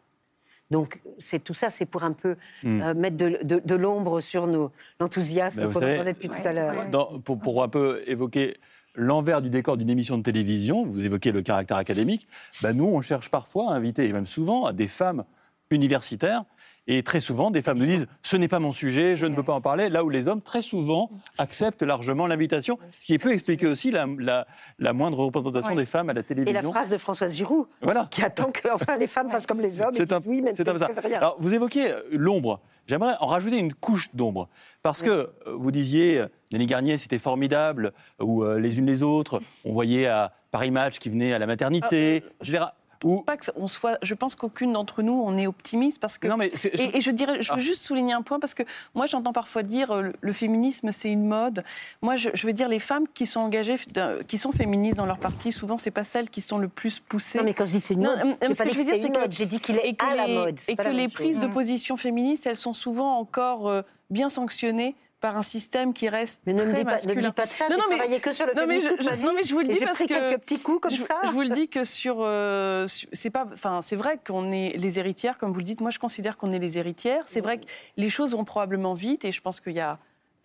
[0.72, 2.82] Donc, c'est tout ça, c'est pour un peu Hmm.
[2.82, 6.54] euh, mettre de, de- de l'ombre sur nos, l'enthousiasme vous qu'on entendait depuis tout à
[6.54, 7.20] l'heure.
[7.24, 8.58] Pour, pour un peu évoquer
[8.96, 12.28] l'envers du décor d'une émission de télévision, vous évoquez le caractère académique,
[12.62, 15.24] bah nous, on cherche parfois à inviter, et même souvent, à des femmes
[15.70, 16.46] universitaires.
[16.88, 19.42] Et très souvent, des femmes nous disent Ce n'est pas mon sujet, je ne veux
[19.44, 19.90] pas en parler.
[19.90, 21.10] Là où les hommes, très souvent,
[21.40, 22.78] acceptent largement l'invitation.
[22.92, 24.46] Ce qui peut expliquer aussi la, la-
[24.78, 25.76] la moindre représentation Ouais.
[25.78, 26.62] des femmes à la Et télévision.
[26.62, 28.08] la phrase de Françoise Giroud, Voilà.
[28.12, 29.90] qui attend que enfin, les femmes fassent comme les hommes.
[29.94, 30.70] et C'est un, disent oui, même c'est si
[31.08, 31.18] rien.
[31.18, 32.60] Alors, vous évoquez euh, l'ombre.
[32.88, 34.48] J'aimerais en rajouter une couche d'ombre.
[34.84, 39.02] Parce que euh, vous disiez, euh, Denis Garnier, c'était formidable, ou euh, les unes les
[39.02, 39.40] autres.
[39.66, 42.66] On voyait à Paris Match qui venait à la maternité, etc.
[43.04, 43.22] Ou...
[43.22, 46.28] Pas que on soit, je pense qu'aucune d'entre nous, on est optimiste parce que.
[46.28, 47.62] Non, mais et, et je dirais, je veux Ah.
[47.62, 51.10] juste souligner un point parce que moi, j'entends parfois dire euh, le, le féminisme, c'est
[51.12, 51.64] une mode.
[52.02, 55.06] Moi, je, je veux dire les femmes qui sont engagées, euh, qui sont féministes dans
[55.06, 57.38] leur parti, souvent, c'est pas celles qui sont le plus poussées.
[57.40, 58.76] Non, mais quand je dis c'est une Non, mode, euh, j'ai ce pas que dit
[58.76, 60.76] je veux dire, c'est une que mode, j'ai dit qu'il est à la mode, Et
[60.76, 61.44] que les prises chose.
[61.44, 61.54] de Mm.
[61.54, 66.54] position féministes, elles sont souvent encore euh, bien sanctionnées par un système qui reste Mais
[66.54, 68.54] ne me dis pas- ne me dis pas de ça, j'ai travaillé que sur le
[68.54, 70.60] non, mais je, non, mais je vous le dis j'ai parce pris que quelques petits
[70.60, 71.20] coups comme je, ça.
[71.24, 75.00] Je vous le dis que sur, euh, c'est pas, enfin, c'est vrai qu'on est les
[75.00, 75.82] héritières, comme vous le dites.
[75.82, 77.24] Moi, je considère qu'on est les héritières.
[77.26, 77.66] C'est vrai que
[77.98, 79.98] les choses vont probablement vite, et je pense qu'il y a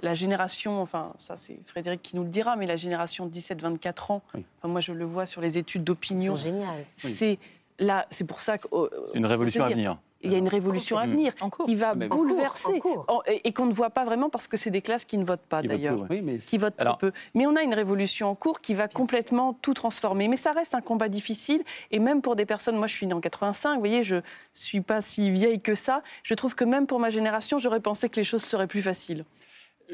[0.03, 4.13] la génération, enfin, ça c'est Frédéric qui nous le dira, mais la génération de 17-24
[4.13, 6.37] ans, enfin, moi je le vois sur les études d'opinion.
[6.37, 6.85] Ils sont géniales.
[6.97, 7.39] C'est
[7.81, 8.69] là, c'est pour ça que.
[9.13, 9.99] C'est une révolution à venir.
[10.23, 11.33] Il y a une révolution à venir
[11.65, 12.79] qui va mais- bouleverser
[13.09, 15.25] En- et, et qu'on ne voit pas vraiment parce que c'est des classes qui ne
[15.25, 16.07] votent pas Qui votent d'ailleurs,
[16.47, 17.17] qui votent Alors- très peu.
[17.35, 20.29] Mais on a une révolution en cours qui va complètement tout transformer.
[20.29, 23.15] Mais ça reste un combat difficile et même pour des personnes, moi je suis née
[23.15, 24.17] en 85, vous voyez, je
[24.53, 26.03] suis pas si vieille que ça.
[26.23, 29.25] Je trouve que même pour ma génération, j'aurais pensé que les choses seraient plus faciles.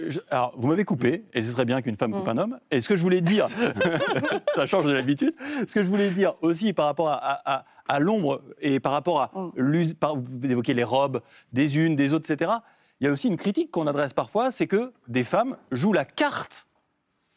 [0.09, 2.30] Je- alors, vous m'avez coupé, et c'est très bien qu'une femme coupe Mm.
[2.30, 2.59] un homme.
[2.72, 3.49] Et ce que je voulais dire,
[4.57, 5.34] ça change de l'habitude,
[5.68, 8.93] ce que je voulais dire aussi par rapport à, à- à- à l'ombre et par
[8.93, 9.51] rapport à Mm.
[9.57, 11.20] l'us- vous évoquez les robes
[11.53, 12.53] des unes, des autres, etc.
[13.01, 16.05] Il y a aussi une critique qu'on adresse parfois, c'est que des femmes jouent la
[16.05, 16.66] carte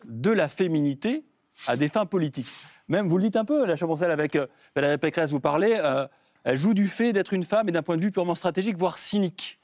[0.05, 1.25] de la féminité
[1.67, 2.47] à des fins politiques.
[2.87, 6.07] Même, vous le dites un peu, la Chaboncelle, avec euh, Valérie Pécresse, vous parlez, euh,
[6.45, 8.97] elle joue du fait d'être une femme et d'un point de vue purement stratégique, voire
[8.97, 9.59] cynique.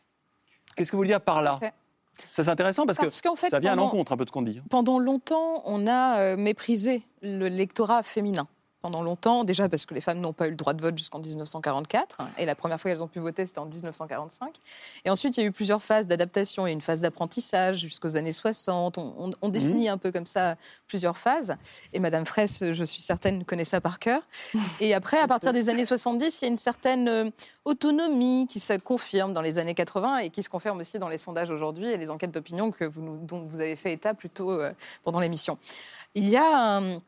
[0.76, 1.60] Qu'est-ce que vous voulez dire par là?
[2.32, 4.62] Ça, c'est intéressant parce, fait, ça vient à l'encontre un peu de ce qu'on dit.
[4.70, 8.48] Pendant longtemps, on a euh, méprisé le lectorat féminin.
[8.86, 11.18] Pendant longtemps, déjà parce que les femmes n'ont pas eu le droit de vote jusqu'en
[11.18, 14.54] 1944, et la première fois qu'elles ont pu voter, c'était en 1945.
[15.06, 18.32] Et ensuite, il y a eu plusieurs phases d'adaptation et une phase d'apprentissage jusqu'aux années
[18.32, 19.00] 60.
[19.00, 20.56] On, on- on définit un peu comme ça
[20.88, 21.56] plusieurs phases.
[21.94, 24.22] Et Madame Fraisse, je suis certaine, connaît ça par cœur.
[24.80, 27.30] Et après, à partir des années 70, il y a une certaine euh,
[27.66, 31.18] autonomie qui se confirme dans les années 80 et qui se confirme aussi dans les
[31.18, 34.72] sondages aujourd'hui et les enquêtes d'opinion que vous dont vous avez fait état plutôt euh,
[35.04, 35.58] pendant l'émission.
[36.14, 37.02] Il y a un...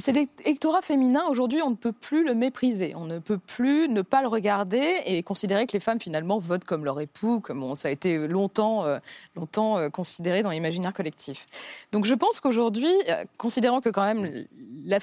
[0.00, 2.96] Cet électorat féminin, aujourd'hui, on ne peut plus le mépriser.
[2.96, 6.64] On ne peut plus ne pas le regarder et considérer que les femmes, finalement, votent
[6.64, 8.98] comme leur époux, comme ça a été longtemps, euh,
[9.36, 11.46] longtemps euh, considéré dans l'imaginaire collectif.
[11.92, 14.46] Donc je pense qu'aujourd'hui, euh, considérant que quand même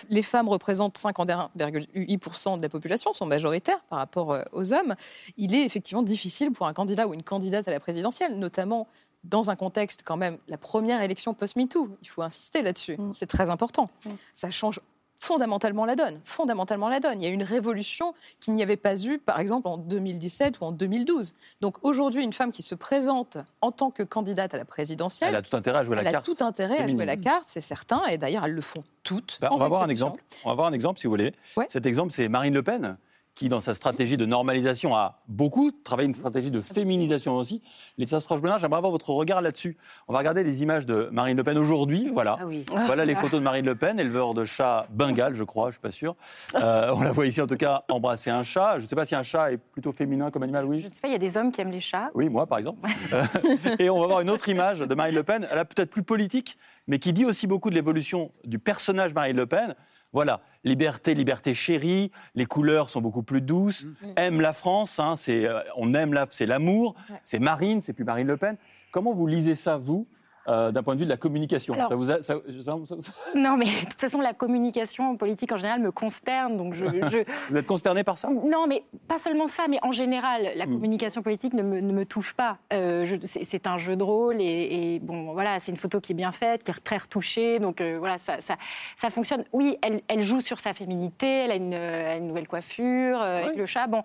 [0.10, 4.96] les femmes représentent 51,8% de la population, sont majoritaires par rapport aux hommes,
[5.38, 8.88] il est effectivement difficile pour un candidat ou une candidate à la présidentielle, notamment
[9.24, 13.50] dans un contexte quand même, la première élection post-MeToo, il faut insister là-dessus, c'est très
[13.50, 13.88] important.
[14.34, 14.80] Ça change
[15.20, 17.22] fondamentalement la donne, fondamentalement la donne.
[17.22, 20.64] Il y a une révolution qu'il n'y avait pas eu, par exemple, en 2017 ou
[20.66, 21.36] en 2012.
[21.62, 25.36] Donc aujourd'hui, une femme qui se présente en tant que candidate à la présidentielle, Elle
[25.36, 26.28] a tout intérêt à jouer la elle carte.
[26.28, 29.38] a tout intérêt à jouer la carte, c'est certain, et d'ailleurs, elles le font toutes,
[29.42, 30.24] Bah, sans on va voir un exemple.
[30.44, 31.34] On va voir un exemple, si vous voulez.
[31.68, 32.98] Cet exemple, c'est Marine Le Pen,
[33.36, 37.62] qui, dans sa stratégie de normalisation, a beaucoup travaillé une stratégie de féminisation aussi.
[37.98, 39.78] Les Bernard, j'aimerais avoir votre regard là-dessus.
[40.08, 42.10] On va regarder les images de Marine Le Pen aujourd'hui.
[42.14, 42.38] Voilà.
[42.40, 42.66] Ah oui.
[42.86, 45.82] Voilà les photos de Marine Le Pen, éleveur de chats bengale, je crois, je suis
[45.82, 46.16] pas sûr.
[46.56, 48.80] Euh, on la voit ici, en tout cas, embrasser un chat.
[48.80, 50.82] Je ne sais pas si un chat est plutôt féminin comme animal, oui.
[50.82, 52.10] Je ne sais pas, il y a des hommes qui aiment les chats.
[52.14, 52.90] Oui, moi, par exemple.
[53.14, 53.24] Euh,
[53.80, 55.48] et on va voir une autre image de Marine Le Pen.
[55.50, 56.58] Elle peut-être plus politique,
[56.88, 59.76] mais qui dit aussi beaucoup de l'évolution du personnage Marine Le Pen.
[60.14, 63.86] Voilà, liberté, liberté chérie, les couleurs sont beaucoup plus douces,
[64.18, 68.04] aime la France, hein, c'est, euh, on aime la, c'est l'amour, c'est Marine, c'est plus
[68.04, 68.58] Marine Le Pen.
[68.92, 70.06] Comment vous lisez ça, vous?
[70.48, 71.74] Euh, d'un point de vue de la communication.
[71.74, 75.16] Alors- ça vous a- ça- ça- ça- ça- Non, mais de toute façon, la communication
[75.18, 76.58] politique en général me consterne.
[76.58, 79.92] Donc je, je- vous êtes consterné par ça Non, mais pas seulement ça, mais en
[79.92, 80.74] général, la Hmm.
[80.74, 82.58] communication politique ne me, ne me touche pas.
[82.74, 86.16] Euh, c'est un jeu de rôle et, et bon, voilà, c'est une photo qui est
[86.16, 88.56] bien faite, qui est très retouchée, donc euh, voilà, ça, ça,
[88.98, 89.44] ça fonctionne.
[89.54, 93.88] Oui, elle, elle joue sur sa féminité, elle a une, nouvelle coiffure avec le chat.
[93.88, 94.04] Bon,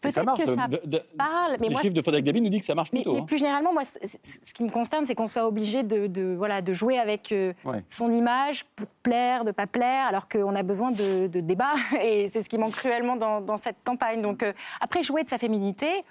[0.00, 2.60] peut-être que ça De- de- parle, mais les moi, chiffres de Frédéric David nous disent
[2.60, 3.14] que ça marche mais, plutôt.
[3.14, 3.24] mais hein.
[3.24, 6.72] plus généralement, moi, ce qui me concerne, c'est qu'on soit obligé de, de, voilà, de
[6.72, 7.82] jouer avec euh, Ouais.
[7.90, 11.72] son image pour plaire, de pas plaire, alors qu'on a besoin de, de débat.
[12.02, 14.22] Et c'est ce qui manque cruellement dans, dans cette campagne.
[14.22, 16.04] Donc, euh, après, jouer de sa féminité.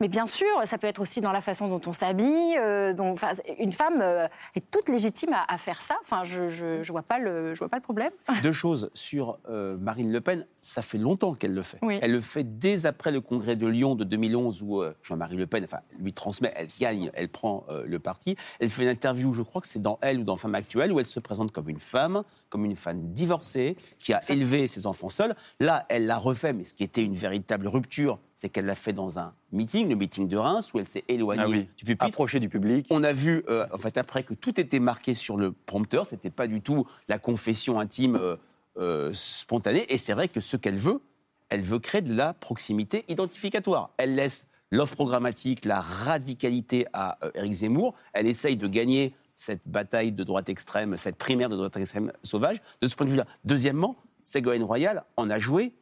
[0.00, 2.56] Mais bien sûr, ça peut être aussi dans la façon dont on s'habille.
[2.56, 5.96] euh, enfin, une femme euh, est toute légitime à, à faire ça.
[6.02, 8.12] Enfin, je, je, je vois pas le, je vois pas le problème.
[8.42, 10.46] Deux choses sur euh, Marine Le Pen.
[10.62, 11.78] Ça fait longtemps qu'elle le fait.
[11.82, 11.98] Oui.
[12.00, 15.64] Elle le fait dès après le congrès de Lyon de 2011 où Jean-Marie Le Pen
[15.64, 18.36] enfin, lui transmet, elle gagne, elle prend le parti.
[18.60, 21.00] Elle fait une interview, je crois que c'est dans Elle ou dans Femme Actuelle, où
[21.00, 25.10] elle se présente comme une femme, comme une femme divorcée, qui a élevé ses enfants
[25.10, 25.34] seule.
[25.60, 28.92] Là, elle l'a refait, mais ce qui était une véritable rupture, c'est qu'elle l'a fait
[28.92, 31.68] dans un meeting, le meeting de Reims, où elle s'est éloignée Ah oui.
[31.76, 32.04] du pupitre.
[32.04, 32.86] Approché du public.
[32.90, 36.30] On a vu, euh, en fait, après que tout était marqué sur le prompteur, c'était
[36.30, 38.36] pas du tout la confession intime euh,
[38.78, 39.84] euh, spontanée.
[39.92, 41.00] Et c'est vrai que ce qu'elle veut,
[41.48, 43.90] elle veut créer de la proximité identificatoire.
[43.96, 47.94] Elle laisse l'offre programmatique, la radicalité à Éric Zemmour.
[48.12, 52.60] Elle essaye de gagner cette bataille de droite extrême, cette primaire de droite extrême sauvage.
[52.82, 53.24] De ce point de vue-là.
[53.44, 55.74] Deuxièmement, Ségolène Royal en a joué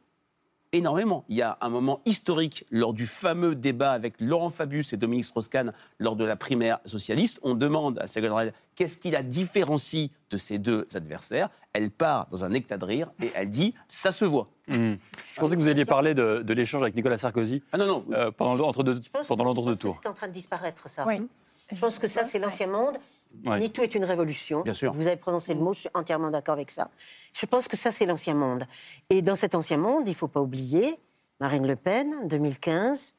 [0.73, 1.25] énormément.
[1.27, 5.25] Il y a un moment historique lors du fameux débat avec Laurent Fabius et Dominique
[5.25, 7.39] Strauss-Kahn lors de la primaire socialiste.
[7.41, 11.49] On demande à Ségolène Royal qu'est-ce qui la différencie de ces deux adversaires.
[11.73, 14.49] Elle part dans un éclat de rire et elle dit ça se voit.
[14.67, 14.95] Hmm.
[15.33, 18.05] Je pensais que vous alliez parler de, de l'échange avec Nicolas Sarkozy Ah non, non.
[18.11, 19.99] euh, pendant, le- entre deux- pendant l'entre-deux-tours.
[20.03, 21.07] C'est en train de disparaître, ça.
[21.07, 21.27] Oui.
[21.71, 22.97] Je pense que ça, c'est l'ancien monde.
[23.45, 23.59] Ouais.
[23.59, 24.61] MeToo est une révolution.
[24.61, 24.93] Bien sûr.
[24.93, 26.89] Vous avez prononcé le mot, je suis entièrement d'accord avec ça.
[27.33, 28.65] Je pense que ça, c'est l'ancien monde.
[29.09, 30.97] Et dans cet ancien monde, il ne faut pas oublier
[31.39, 33.13] Marine Le Pen, 2015,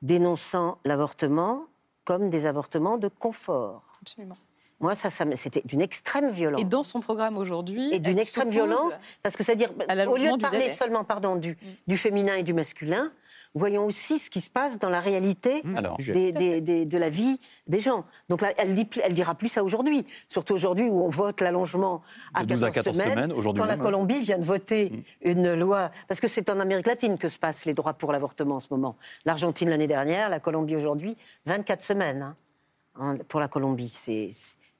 [0.00, 1.66] dénonçant l'avortement
[2.04, 3.92] comme des avortements de confort.
[4.00, 4.36] Absolument.
[4.82, 6.60] Moi, ça, c'était d'une extrême violence.
[6.60, 9.70] Et dans son programme aujourd'hui, Et d'une extrême violence, parce que c'est-à-dire,
[10.08, 10.70] au lieu de parler délai.
[10.70, 11.56] seulement pardon, du,
[11.86, 13.12] du féminin et du masculin,
[13.54, 17.10] voyons aussi ce qui se passe dans la réalité Alors, des- des- des- de la
[17.10, 18.04] vie des gens.
[18.28, 22.02] Donc là, elle, dit, elle dira plus ça aujourd'hui, surtout aujourd'hui où on vote l'allongement
[22.34, 23.84] à De 12 à 14, 14 semaines, aujourd'hui quand la même.
[23.84, 27.66] Colombie vient de voter une loi, parce que c'est en Amérique latine que se passent
[27.66, 28.96] les droits pour l'avortement en ce moment.
[29.26, 31.16] L'Argentine l'année dernière, la Colombie aujourd'hui,
[31.46, 32.36] 24 semaines hein,
[32.96, 33.88] hein, pour la Colombie.
[33.88, 34.30] C'est-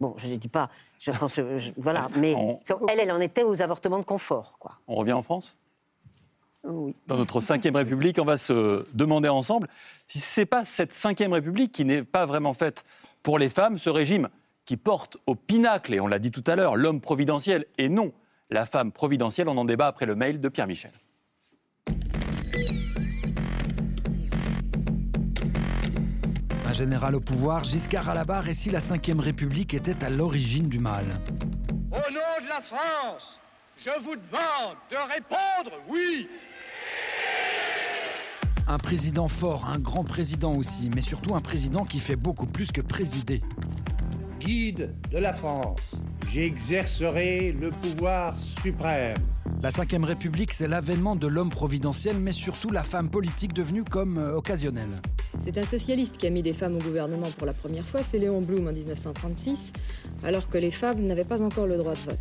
[0.03, 3.45] bon, je ne dis pas, je pense, je- voilà, mais On- elle, elle en était
[3.45, 4.73] aux avortements de confort, quoi.
[4.89, 5.57] on revient en France?
[6.65, 6.95] Oui.
[7.09, 9.67] Dans notre cinquième République, on va se demander ensemble
[10.07, 12.85] si ce n'est pas cette cinquième République qui n'est pas vraiment faite
[13.23, 14.29] pour les femmes, ce régime
[14.65, 18.13] qui porte au pinacle, et on l'a dit tout à l'heure, l'homme providentiel et non
[18.51, 19.49] la femme providentielle.
[19.49, 20.93] On en débat après le mail de Pierre Michel.
[26.73, 30.09] Un général au pouvoir, Giscard à la barre, et si la Ve République était à
[30.09, 31.05] l'origine du mal?
[31.91, 33.39] Au nom de la France,
[33.77, 36.31] je vous demande de répondre oui.
[38.67, 42.73] Un président fort, un grand président aussi, mais surtout un président qui fait beaucoup plus
[42.73, 43.43] que présider.
[44.41, 45.95] Guide de la France,
[46.31, 49.19] j'exercerai le pouvoir suprême.
[49.61, 54.19] La Ve République, c'est l'avènement de l'homme providentiel, mais surtout la femme politique devenue comme
[54.19, 55.01] euh, occasionnelle.
[55.45, 58.19] C'est un socialiste qui a mis des femmes au gouvernement pour la première fois, c'est
[58.19, 59.73] Léon Blum en 1936,
[60.25, 62.19] alors que les femmes n'avaient pas encore le droit de vote.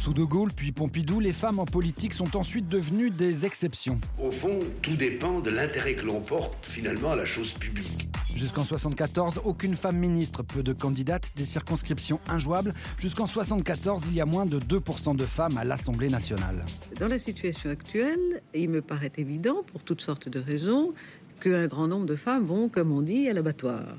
[0.00, 3.98] Sous De Gaulle puis Pompidou, les femmes en politique sont ensuite devenues des exceptions.
[4.22, 8.08] Au fond, tout dépend de l'intérêt que l'on porte finalement à la chose publique.
[8.34, 12.74] Jusqu'en 74, aucune femme ministre, peu de candidates, des circonscriptions injouables.
[12.98, 16.63] Jusqu'en 74, il y a moins de 2% de femmes à l'Assemblée nationale.
[16.98, 20.94] Dans la situation actuelle, il me paraît évident, pour toutes sortes de raisons,
[21.40, 23.96] qu'un grand nombre de femmes vont, comme on dit, à l'abattoir.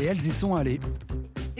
[0.00, 0.80] Et elles y sont allées.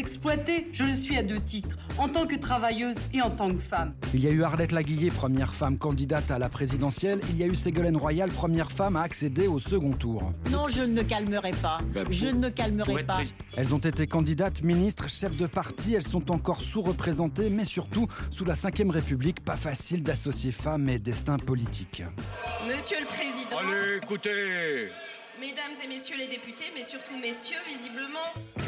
[0.01, 3.61] Exploitée, je le suis à deux titres, en tant que travailleuse et en tant que
[3.61, 3.93] femme.
[4.15, 7.21] Il y a eu Arlette Laguillet, première femme candidate à la présidentielle.
[7.29, 10.33] Il y a eu Ségolène Royal, première femme à accéder au second tour.
[10.51, 11.81] Non, je ne me calmerai pas.
[12.11, 13.21] Je ne me calmerai pas.
[13.59, 15.93] Elles ont été candidates, ministres, chefs de parti.
[15.93, 20.99] Elles sont encore sous-représentées, mais surtout, sous la Ve République, pas facile d'associer femmes et
[20.99, 22.03] destin politique.
[22.67, 24.89] Monsieur le Président, Allez, écoutez.
[25.41, 28.19] Mesdames et Messieurs les députés, mais surtout Messieurs, visiblement,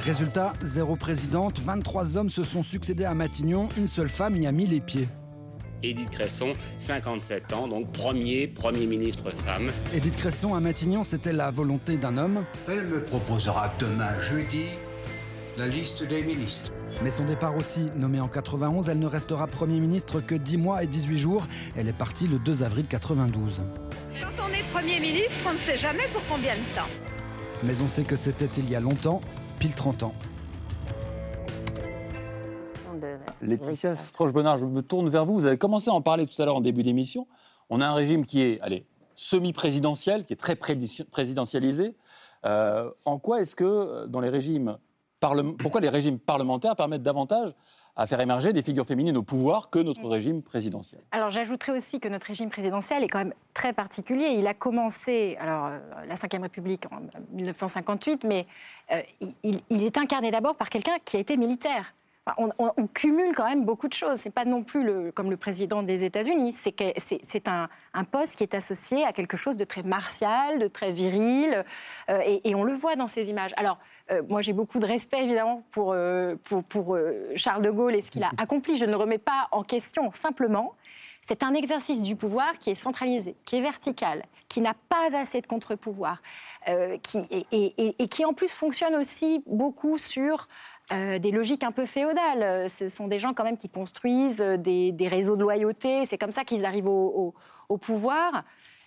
[0.06, 4.52] Résultat, zéro présidente, 23 hommes se sont succédés à Matignon, une seule femme y a
[4.52, 5.06] mis les pieds.
[5.82, 9.70] Édith Cresson, 57 ans, donc premier Premier ministre femme.
[9.94, 12.42] Édith Cresson à Matignon, c'était la volonté d'un homme.
[12.66, 14.64] Elle me proposera demain jeudi
[15.58, 16.72] la liste des ministres.
[17.00, 20.82] Mais son départ aussi, nommée en 91, elle ne restera Premier ministre que 10 mois
[20.82, 21.46] et 18 jours.
[21.76, 23.62] Elle est partie le 2 avril 92.
[24.20, 26.88] Quand on est Premier ministre, on ne sait jamais pour combien de temps.
[27.64, 29.20] Mais on sait que c'était il y a longtemps,
[29.58, 30.12] pile 30 ans.
[33.40, 35.34] Laetitia Stroche-Bonnard, je me tourne vers vous.
[35.34, 37.26] Vous avez commencé à en parler tout à l'heure en début d'émission.
[37.70, 38.86] On a un régime qui est, allez,
[39.16, 41.96] semi-présidentiel, qui est très présidentialisé.
[42.44, 44.78] Euh, en quoi est-ce que euh, dans les régimes
[45.22, 47.50] parle- pourquoi les régimes parlementaires permettent davantage
[47.94, 51.00] à faire émerger des figures féminines au pouvoir que notre régime présidentiel?
[51.12, 54.28] Alors j'ajouterais aussi que notre régime présidentiel est quand même très particulier.
[54.38, 57.00] Il a commencé, alors euh, la Ve République en
[57.36, 58.46] 1958, mais
[58.92, 59.00] euh,
[59.42, 61.94] il, il est incarné d'abord par quelqu'un qui a été militaire.
[62.24, 64.20] Enfin, on, on- on cumule quand même beaucoup de choses.
[64.20, 66.52] C'est pas non plus le, comme le président des États-Unis.
[66.52, 67.68] C'est un
[68.10, 71.64] poste qui est associé à quelque chose de très martial, de très viril,
[72.10, 73.50] euh, et, et on le voit dans ces images.
[73.56, 73.78] Alors
[74.10, 77.94] euh, moi j'ai beaucoup de respect évidemment pour euh, pour, pour, euh, Charles de Gaulle
[77.94, 78.76] et ce qu'il a accompli.
[78.76, 80.10] Je ne remets pas en question.
[80.12, 80.74] Simplement,
[81.20, 85.40] c'est un exercice du pouvoir qui est centralisé, qui est vertical, qui n'a pas assez
[85.40, 86.20] de contre-pouvoir,
[87.02, 90.48] qui, et, et- et- et qui en plus fonctionne aussi beaucoup sur
[90.92, 92.68] euh, des logiques un peu féodales.
[92.68, 96.04] Ce sont des gens quand même qui construisent des, des réseaux de loyauté.
[96.06, 97.34] C'est comme ça qu'ils arrivent au, au-
[97.68, 98.42] au pouvoir.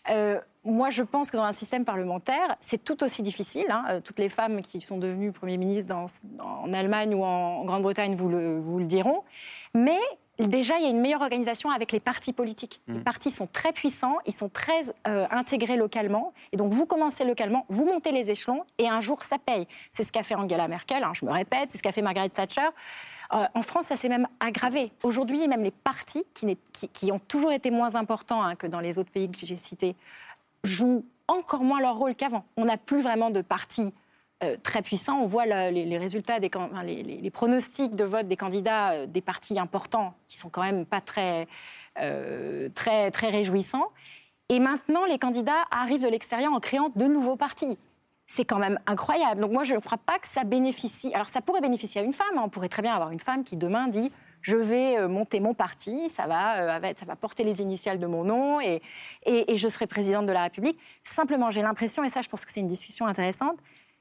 [0.09, 3.68] Euh, moi, je pense que dans un système parlementaire, c'est tout aussi difficile.
[3.70, 3.86] hein.
[3.89, 6.07] Euh, Toutes les femmes qui sont devenues Premier ministre dans-
[6.43, 9.24] en Allemagne ou en Grande-Bretagne vous le, vous le diront.
[9.74, 9.99] Mais
[10.39, 12.82] déjà, il y a une meilleure organisation avec les partis politiques.
[12.88, 16.34] Les partis sont très puissants, ils sont très euh, intégrés localement.
[16.51, 19.68] Et donc, vous commencez localement, vous montez les échelons, et un jour, ça paye.
[19.91, 22.30] C'est ce qu'a fait Angela Merkel, hein, je me répète, c'est ce qu'a fait Margaret
[22.30, 22.68] Thatcher.
[23.34, 24.91] Euh, en France, ça s'est même aggravé.
[25.03, 28.68] Aujourd'hui, même les partis, qui, n'est- qui- qui ont toujours été moins importants hein, que
[28.68, 29.95] dans les autres pays que j'ai cités,
[30.66, 32.45] jouent encore moins leur rôle qu'avant.
[32.57, 33.93] On n'a plus vraiment de partis
[34.43, 35.20] euh, très puissants.
[35.20, 40.38] On voit les, résultats, les pronostics de vote des candidats euh, des partis importants, qui
[40.38, 41.47] sont quand même pas très,
[42.01, 43.88] euh, très, très réjouissants.
[44.49, 47.78] Et maintenant, les candidats arrivent de l'extérieur en créant de nouveaux partis.
[48.28, 49.41] C'est quand même incroyable.
[49.41, 51.13] Donc moi, je ne crois pas que ça bénéficie.
[51.13, 52.28] Alors ça pourrait bénéficier à une femme.
[52.38, 52.41] hein.
[52.43, 54.11] On pourrait très bien avoir une femme qui demain dit
[54.45, 57.97] je vais euh, monter mon parti, ça va, euh, avec- ça va porter les initiales
[57.99, 58.79] de mon nom et,
[59.25, 60.77] et, et je serai présidente de la République.
[61.03, 63.57] Simplement, j'ai l'impression, et ça, je pense que c'est une discussion intéressante,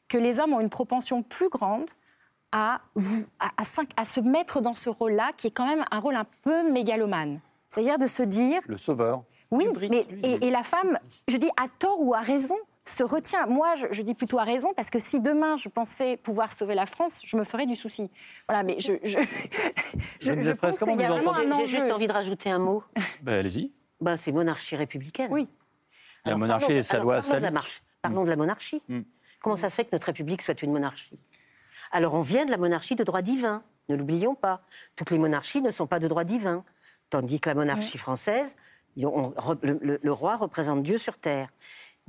[0.09, 1.89] que les hommes ont une propension plus grande
[2.53, 5.85] à, vous- à, à s'in- à se mettre dans ce rôle-là, qui est quand même
[5.91, 7.41] un rôle un peu mégalomane.
[7.71, 9.23] C'est-à-dire de se dire Le sauveur.
[9.51, 12.57] oui, mais et, et la femme, je dis à tort ou à raison,
[12.87, 13.47] se retient.
[13.47, 16.75] Moi, je, je dis plutôt à raison, parce que si demain je pensais pouvoir sauver
[16.75, 18.11] la France, je me ferais du souci.
[18.49, 19.19] Voilà, mais je, je,
[20.21, 21.95] je, je pense qu'il y a vous vraiment un entendez J'ai juste enjeu.
[21.95, 22.83] envie de rajouter un mot.
[23.23, 23.73] Ben, Allez-y.
[24.01, 25.29] Ben, c'est monarchie républicaine.
[25.33, 25.49] Oui.
[26.27, 28.83] La monarchie et sa loi parlons de la, marche- parlons de la monarchie.
[29.41, 31.19] Comment ça se fait que notre République soit une monarchie?
[31.93, 34.63] Alors, on vient de la monarchie de droit divin, ne l'oublions pas.
[34.97, 36.65] Toutes les monarchies ne sont pas de droit divin.
[37.11, 38.57] Tandis que la monarchie française,
[39.03, 41.49] on- on- le, le- le roi représente Dieu sur terre.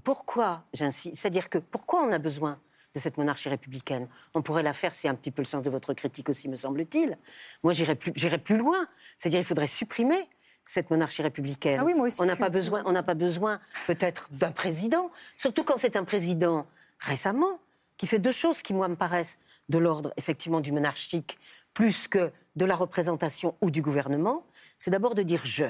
[0.03, 2.59] Pourquoi, j'insiste, c'est-à-dire que pourquoi on a besoin
[2.93, 4.07] de cette monarchie républicaine?
[4.33, 6.55] On pourrait la faire, c'est un petit peu le sens de votre critique aussi, me
[6.55, 7.17] semble-t-il.
[7.63, 8.87] Moi, j'irais plus, j'irais plus loin.
[9.17, 10.29] C'est-à-dire il faudrait supprimer
[10.63, 11.79] cette monarchie républicaine.
[11.79, 15.11] Ah oui, moi aussi, on n'a pas besoin, on n'a pas besoin peut-être d'un président,
[15.37, 16.65] surtout quand c'est un président
[16.99, 17.59] récemment
[17.97, 19.37] qui fait deux choses qui moi me paraissent
[19.69, 21.37] de l'ordre effectivement du monarchique
[21.73, 24.45] plus que de la représentation ou du gouvernement.
[24.77, 25.65] C'est d'abord de dire je.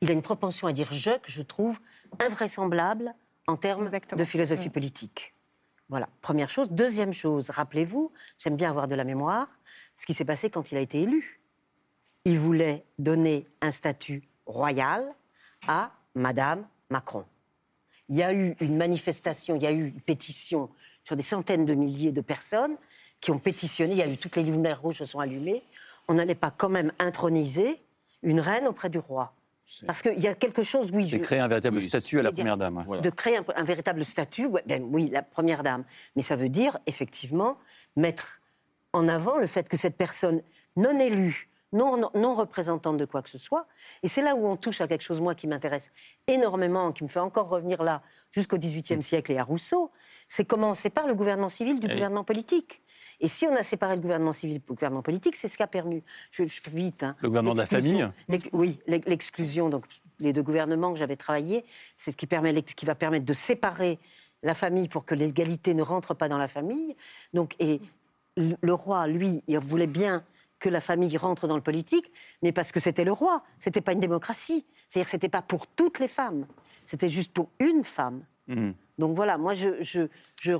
[0.00, 1.78] Il a une propension à dire je que je trouve
[2.20, 3.14] invraisemblable
[3.48, 4.72] en termes de philosophie Mm.
[4.72, 5.34] politique.
[5.88, 6.68] Voilà, première chose.
[6.70, 9.48] Deuxième chose, rappelez-vous, j'aime bien avoir de la mémoire,
[9.96, 11.40] ce qui s'est passé quand il a été élu.
[12.26, 15.02] Il voulait donner un statut royal
[15.66, 17.24] à Madame Macron.
[18.10, 20.68] Il y a eu une manifestation, il y a eu une pétition
[21.04, 22.76] sur des centaines de milliers de personnes
[23.20, 25.62] qui ont pétitionné, il y a eu toutes les lumières rouges se sont allumées.
[26.06, 27.80] On n'allait pas quand même introniser
[28.22, 29.32] une reine auprès du roi.
[29.86, 31.06] Parce qu'il y a quelque chose, oui.
[31.08, 32.84] Je- créer un véritable statut à la première dame.
[33.02, 35.84] de créer un, un véritable statut, ouais, ben oui, la première dame.
[36.16, 37.58] Mais ça veut dire, effectivement,
[37.96, 38.40] mettre
[38.92, 40.42] en avant le fait que cette personne
[40.76, 43.66] non élue, non, non, représentante de quoi que ce soit,
[44.02, 45.90] et c'est là où on touche à quelque chose, moi, qui m'intéresse
[46.26, 49.90] énormément, qui me fait encore revenir là, jusqu'au XVIIIe siècle et à Rousseau,
[50.28, 51.94] c'est comment on sépare le gouvernement civil du Eh oui.
[51.96, 52.80] gouvernement politique.
[53.20, 55.66] Et si on a séparé le gouvernement civil du gouvernement politique, c'est ce qui a
[55.66, 58.08] permis, je, je fais vite, hein, Le gouvernement de la famille.
[58.52, 59.84] Oui, l'ex- l'exclusion, donc
[60.20, 61.64] les deux gouvernements que j'avais travaillé,
[61.96, 63.98] c'est ce qui, permet, qui va permettre de séparer
[64.42, 66.96] la famille pour que l'égalité ne rentre pas dans la famille.
[67.34, 67.80] Donc, et
[68.36, 70.24] le roi, lui, il voulait bien
[70.58, 72.10] que la famille rentre dans le politique,
[72.42, 74.64] mais parce que c'était le roi, c'était pas une démocratie.
[74.88, 76.46] C'est-à-dire, c'était pas pour toutes les femmes,
[76.84, 78.22] c'était juste pour une femme.
[78.48, 78.74] Mhm.
[78.98, 80.08] Donc voilà, moi, je, je,
[80.40, 80.54] je,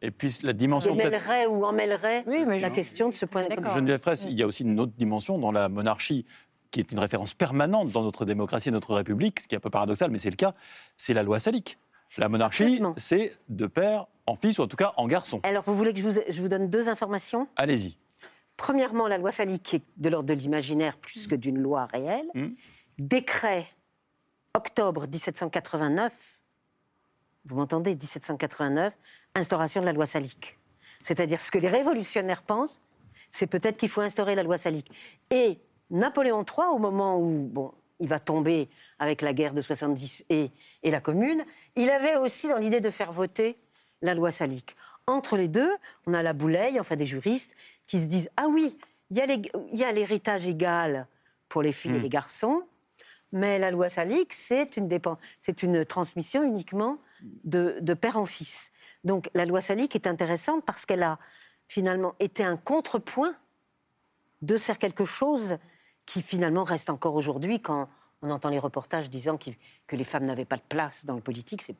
[0.00, 3.74] Et puis la dimension démêlerait ou emmêlerait la question de ce point de vue.
[3.74, 6.24] Geneviève Fraisse, il y a aussi une autre dimension dans la monarchie
[6.70, 9.60] qui est une référence permanente dans notre démocratie et notre République, ce qui est un
[9.60, 10.52] peu paradoxal, mais c'est le cas,
[10.96, 11.78] c'est la loi salique.
[12.18, 15.40] La monarchie, c'est de père en fils, ou en tout cas en garçon.
[15.42, 17.48] Alors, vous voulez que je vous, je vous donne deux informations?
[17.56, 17.96] Allez-y.
[18.56, 22.26] Premièrement, la loi Salique, qui est de l'ordre de l'imaginaire plus que d'une loi réelle.
[22.34, 22.54] Hmm.
[22.98, 23.66] Décret,
[24.54, 26.12] octobre 1789,
[27.44, 28.96] vous m'entendez, 1789,
[29.34, 30.58] instauration de la loi Salique.
[31.02, 32.80] C'est-à-dire ce que les révolutionnaires pensent,
[33.30, 34.90] c'est peut-être qu'il faut instaurer la loi Salique.
[35.30, 35.58] Et
[35.90, 40.50] Napoléon III, au moment où bon, il va tomber avec la guerre de 70 et,
[40.82, 41.44] et la Commune,
[41.76, 43.58] il avait aussi dans l'idée de faire voter
[44.02, 44.76] la loi Salique.
[45.06, 45.70] Entre les deux,
[46.06, 47.54] on a la Bouleille, enfin des juristes,
[47.86, 48.76] qui se disent Ah oui,
[49.10, 49.16] il
[49.72, 51.06] y a l'héritage égal
[51.48, 52.02] pour les filles et Hmm.
[52.02, 52.62] les garçons,
[53.32, 56.98] mais la loi Salique, c'est une, transmission uniquement
[57.44, 58.72] de, de père en fils.
[59.04, 61.18] Donc la loi Salique est intéressante parce qu'elle a
[61.68, 63.34] finalement été un contrepoint
[64.42, 65.58] de faire quelque chose
[66.04, 67.88] qui finalement reste encore aujourd'hui quand
[68.22, 71.62] on entend les reportages disant que les femmes n'avaient pas de place dans le politique.
[71.62, 71.76] C'est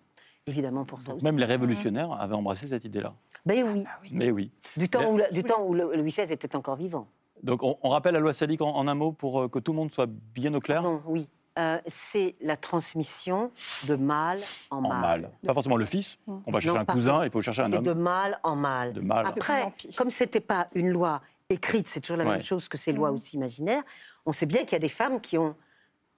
[0.46, 1.24] évidemment pour ça aussi.
[1.24, 3.14] Même les révolutionnaires avaient embrassé cette idée-là.
[3.44, 3.84] Ben oui.
[4.12, 4.50] Mais oui.
[4.76, 7.08] Du temps, Mais- où, la- du temps où le- Louis XVI était encore vivant.
[7.42, 9.72] Donc on, on rappelle la loi salique en, en un mot pour euh, que tout
[9.72, 10.82] le monde soit bien au clair?
[10.82, 11.28] Non, oui.
[11.58, 13.50] Euh, c'est la transmission
[13.88, 14.40] de mâle
[14.70, 15.30] en En mâle.
[15.46, 16.18] Pas forcément le fils.
[16.26, 17.82] On va chercher Non, un cousin, il faut chercher un homme.
[17.82, 18.92] de mâle en mâle.
[18.92, 19.26] De mâle.
[19.26, 22.32] Après, comme c'était pas une loi écrite, c'est toujours la Ouais.
[22.32, 23.82] même chose que ces lois aussi imaginaires,
[24.26, 25.54] on sait bien qu'il y a des femmes qui ont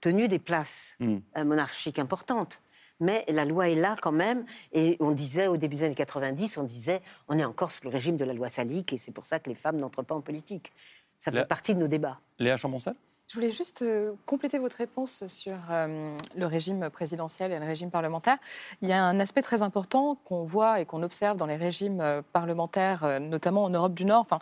[0.01, 1.18] tenu des places Hmm.
[1.37, 2.61] euh, monarchiques importantes.
[3.01, 6.59] Mais la loi est là quand même, et on disait au début des années 90,
[6.59, 9.26] on disait on est encore sous le régime de la loi salique, et c'est pour
[9.26, 10.72] ça que les femmes n'entrent pas en politique.
[11.18, 12.20] Ça fait partie de nos débats.
[12.38, 12.94] Léa Chamboncel?
[13.28, 17.90] Je voulais juste euh, compléter votre réponse sur euh, le régime présidentiel et le régime
[17.90, 18.38] parlementaire.
[18.80, 22.01] Il y a un aspect très important qu'on voit et qu'on observe dans les régimes
[22.01, 24.20] euh, parlementaires, notamment en Europe du Nord.
[24.20, 24.38] Enfin,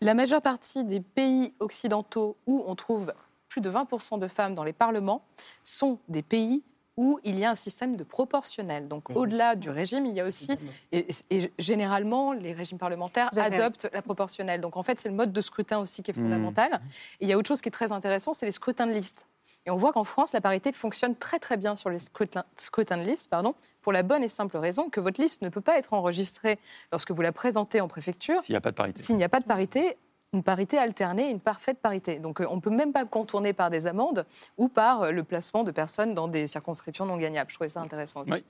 [0.00, 3.12] la majeure partie des pays occidentaux où on trouve
[3.48, 5.22] plus de 20% de femmes dans les parlements
[5.64, 6.62] sont des pays
[6.96, 8.88] où il y a un système de proportionnel.
[8.88, 10.50] Donc, au-delà du régime, il y a aussi,
[10.92, 14.60] et, et généralement, les régimes parlementaires adoptent la proportionnelle.
[14.60, 16.22] Donc, en fait, c'est le mode de scrutin aussi qui est Mmh.
[16.22, 16.80] fondamental.
[17.20, 19.26] Et il y a autre chose qui est très intéressant, c'est les scrutins de liste.
[19.66, 22.96] Et on voit qu'en France, la parité fonctionne très très bien sur les scrutins, scrutins
[22.96, 25.76] de liste, pardon, pour la bonne et simple raison que votre liste ne peut pas
[25.76, 26.58] être enregistrée
[26.92, 29.02] lorsque vous la présentez en préfecture S'il n'y a pas de parité.
[29.02, 29.96] s'il n'y a pas de parité,
[30.36, 32.18] une parité alternée, une parfaite parité.
[32.18, 34.26] Donc euh, on ne peut même pas contourner par des amendes
[34.58, 37.50] ou par euh, le placement de personnes dans des circonscriptions non gagnables.
[37.50, 38.44] Je trouvais ça intéressant aussi.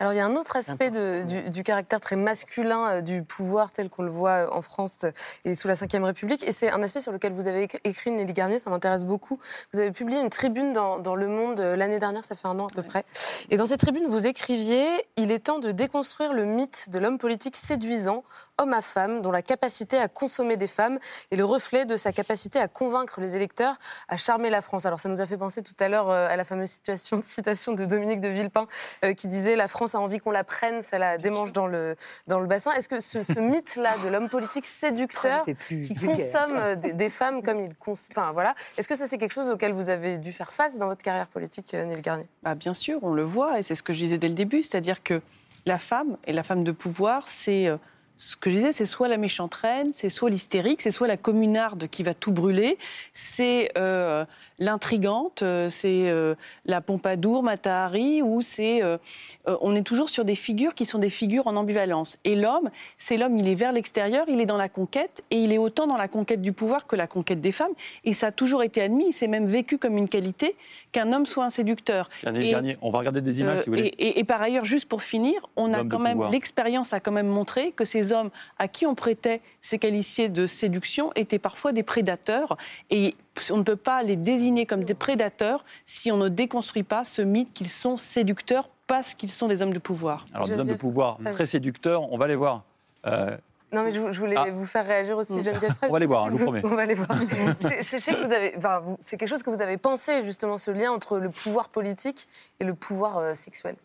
[0.00, 3.22] Alors il y a un autre aspect de- du, du caractère très masculin euh, du
[3.22, 5.04] pouvoir tel qu'on le voit euh, en France
[5.44, 8.32] et sous la Ve République, et c'est un aspect sur lequel vous avez écrit- Nelly
[8.32, 9.38] Garnier, ça m'intéresse beaucoup.
[9.74, 12.58] Vous avez publié une tribune dans, dans Le Monde euh, l'année dernière, ça fait un
[12.60, 13.04] an à peu près,
[13.50, 14.88] et dans cette tribune vous écriviez
[15.18, 18.24] «Il est temps de déconstruire le mythe de l'homme politique séduisant,
[18.56, 20.98] homme à femme, dont la capacité à consommer des femmes
[21.30, 23.76] est le reflet de sa capacité à convaincre les électeurs,
[24.08, 24.84] à charmer la France».
[24.86, 27.84] Alors ça nous a fait penser tout à l'heure à la fameuse situation, citation de
[27.84, 28.66] Dominique de Villepin
[29.04, 31.96] euh, qui disait la France a envie qu'on la prenne, ça la démange dans le,
[32.26, 32.72] dans le bassin.
[32.72, 37.42] Est-ce que ce, ce mythe-là de l'homme politique séducteur qui consomme euh, des, des femmes
[37.44, 40.32] comme il consomme, enfin voilà, est-ce que ça c'est quelque chose auquel vous avez dû
[40.32, 42.26] faire face dans votre carrière politique, euh, Neil Garnier?
[42.42, 44.62] Bah, bien sûr, on le voit, et c'est ce que je disais dès le début,
[44.62, 45.20] c'est-à-dire que
[45.66, 47.76] la femme et la femme de pouvoir, c'est euh,
[48.16, 51.16] ce que je disais, c'est soit la méchante reine, c'est soit l'hystérique, c'est soit la
[51.16, 52.78] communarde qui va tout brûler,
[53.12, 54.24] c'est euh,
[54.60, 56.34] l'intrigante, euh, c'est euh,
[56.66, 58.82] la Pompadour, Matahari, ou c'est.
[58.82, 58.98] euh,
[59.46, 62.18] on est toujours sur des figures qui sont des figures en ambivalence.
[62.24, 65.52] Et l'homme, c'est l'homme, il est vers l'extérieur, il est dans la conquête, et il
[65.52, 67.72] est autant dans la conquête du pouvoir que la conquête des femmes.
[68.04, 70.54] Et ça a toujours été admis, c'est même vécu comme une qualité
[70.92, 72.08] qu'un homme soit un séducteur.
[72.42, 73.88] Et- on va regarder des images euh, si vous voulez.
[73.98, 77.12] et, et- et par ailleurs, juste pour finir, on a quand même l'expérience a quand
[77.12, 81.72] même montré que ces hommes à qui on prêtait ces qualités de séduction étaient parfois
[81.72, 82.56] des prédateurs
[82.90, 83.14] et
[83.50, 87.22] on ne peut pas les désigner comme des prédateurs si on ne déconstruit pas ce
[87.22, 90.26] mythe qu'ils sont séducteurs parce qu'ils sont des hommes de pouvoir.
[90.34, 92.64] Alors des hommes de pouvoir très séducteurs, on va les voir.
[93.06, 93.36] Euh,
[93.72, 94.50] Non, mais je, je voulais Ah.
[94.50, 95.72] vous faire réagir aussi, Geneviève.
[95.88, 96.60] On va les voir, hein, je vous promets.
[96.64, 97.08] On va les voir.
[97.60, 98.52] je, je sais que vous avez.
[98.56, 102.26] Enfin, c'est quelque chose que vous avez pensé, justement, ce lien entre le pouvoir politique
[102.58, 103.76] et le pouvoir euh, sexuel.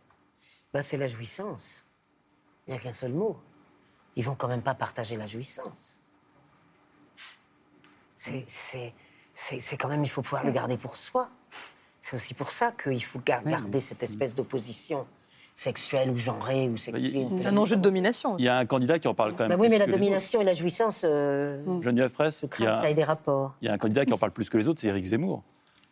[0.74, 1.86] Bah, c'est la jouissance.
[2.68, 3.38] Il n'y a qu'un seul mot.
[4.16, 6.00] Ils vont quand même pas partager la jouissance.
[8.16, 8.94] C'est, c'est,
[9.34, 11.30] c'est, c'est quand même, il faut pouvoir le garder pour soi.
[12.02, 15.06] C'est aussi pour ça qu'il faut gar- garder cette espèce d'opposition
[15.54, 17.28] sexuelle ou genrée ou sexuelle.
[17.46, 18.38] Un enjeu de domination.
[18.38, 19.50] Il y a un candidat qui en parle quand même.
[19.50, 21.84] Bah oui, plus mais la domination et la jouissance, euh, autres.
[21.84, 23.56] Geneviève Fraisse, il y, ça a a, des rapports.
[23.62, 25.44] il y a un candidat qui en parle plus que les autres, c'est Éric Zemmour.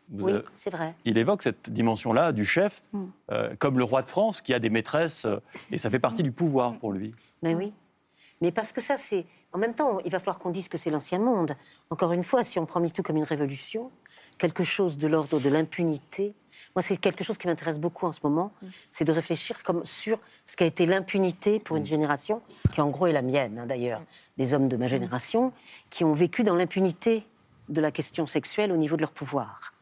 [0.09, 0.93] Vous Oui, avez- c'est vrai.
[1.05, 3.05] Il évoque cette dimension-là du chef, Mm.
[3.31, 5.39] euh, comme le roi de France qui a des maîtresses, euh,
[5.71, 7.11] et ça fait partie du pouvoir pour lui.
[7.41, 7.73] Mais oui.
[8.43, 9.25] Mais parce que ça, c'est.
[9.53, 11.55] En même temps, il va falloir qu'on dise que c'est l'ancien monde.
[11.89, 13.89] Encore une fois, si on prend MeToo comme une révolution,
[14.37, 16.33] quelque chose de l'ordre de l'impunité.
[16.75, 18.51] Moi, c'est quelque chose qui m'intéresse beaucoup en ce moment,
[18.91, 22.41] c'est de réfléchir comme sur ce qu'a été l'impunité pour une génération,
[22.73, 24.01] qui en gros est la mienne, hein, d'ailleurs,
[24.37, 25.53] des hommes de ma génération,
[25.89, 27.25] qui ont vécu dans l'impunité
[27.69, 29.73] de la question sexuelle au niveau de leur pouvoir.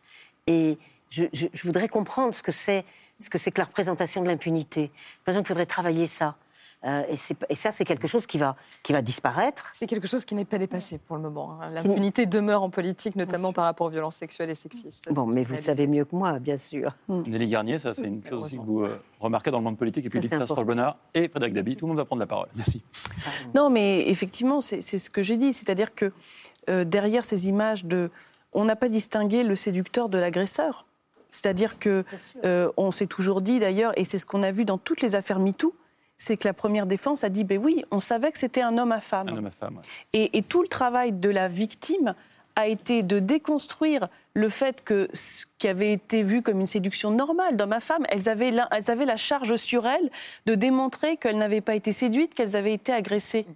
[0.47, 0.77] Et
[1.09, 2.85] je, je- je voudrais comprendre ce que c'est,
[3.19, 4.91] ce que c'est que la représentation de l'impunité.
[4.93, 6.35] J'ai l'impression qu'il faudrait travailler ça.
[6.83, 7.03] Euh,
[7.49, 9.69] et, ça, c'est quelque chose qui va, qui va disparaître.
[9.73, 11.59] C'est quelque chose qui n'est pas dépassé pour le moment.
[11.61, 11.69] hein.
[11.69, 15.05] L'impunité demeure en politique, notamment par rapport aux violences sexuelles et sexistes.
[15.05, 16.95] Ça, Bon, mais vous le savez mieux que moi, bien sûr.
[17.07, 20.05] Nelly Garnier, ça c'est une chose aussi que vous euh, remarquez dans le monde politique,
[20.05, 20.45] et puis Lisa.
[20.45, 22.47] Strolbonner et Frédéric Dabi, tout le monde va prendre la parole.
[22.55, 22.81] Merci.
[23.53, 25.53] Non, mais effectivement, c'est c'est ce que j'ai dit.
[25.53, 26.11] C'est-à-dire que
[26.69, 28.09] euh, derrière ces images de.
[28.53, 30.85] On n'a pas distingué le séducteur de l'agresseur.
[31.29, 32.03] C'est-à-dire que
[32.43, 35.15] euh, on s'est toujours dit d'ailleurs, et c'est ce qu'on a vu dans toutes les
[35.15, 35.73] affaires MeToo,
[36.21, 38.91] c'est que la première défense a dit ben oui, on savait que c'était un homme
[38.91, 39.27] à femme.
[39.29, 39.77] Un homme à femme.
[39.77, 39.81] ouais.
[40.13, 42.13] Et, et tout le travail de la victime
[42.55, 47.09] a été de déconstruire le fait que ce qui avait été vu comme une séduction
[47.09, 50.11] normale d'homme à femme, elles avaient, la, elles avaient la charge sur elles
[50.45, 53.47] de démontrer qu'elles n'avaient pas été séduites, qu'elles avaient été agressées.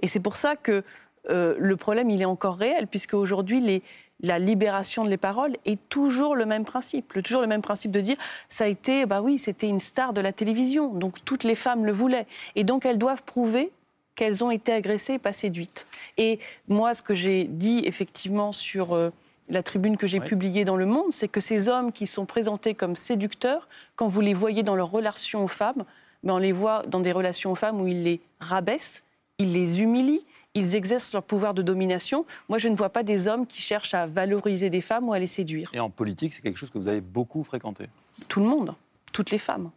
[0.00, 0.84] Et c'est pour ça que
[1.28, 3.82] euh, le problème, il est encore réel, puisque aujourd'hui, les,
[4.22, 7.12] la libération de les paroles est toujours le même principe.
[7.14, 8.16] Le- toujours le même principe de dire,
[8.48, 11.84] ça a été, bah oui, c'était une star de la télévision, donc toutes les femmes
[11.84, 12.26] le voulaient.
[12.54, 13.72] Et donc elles doivent prouver
[14.14, 15.86] qu'elles ont été agressées et pas séduites.
[16.18, 19.10] Et moi, ce que j'ai dit effectivement sur euh,
[19.48, 22.74] la tribune que j'ai publiée dans Le Monde, c'est que ces hommes qui sont présentés
[22.74, 25.84] comme séducteurs, quand vous les voyez dans leurs relations aux femmes,
[26.22, 29.02] ben on les voit dans des relations aux femmes où ils les rabaissent,
[29.38, 30.24] ils les humilient,
[30.54, 32.26] ils exercent leur pouvoir de domination.
[32.48, 35.18] Moi, je ne vois pas des hommes qui cherchent à valoriser des femmes ou à
[35.18, 35.70] les séduire.
[35.72, 37.86] Et en politique, c'est quelque chose que vous avez beaucoup fréquenté.
[38.28, 38.74] Tout le monde,
[39.12, 39.70] toutes les femmes.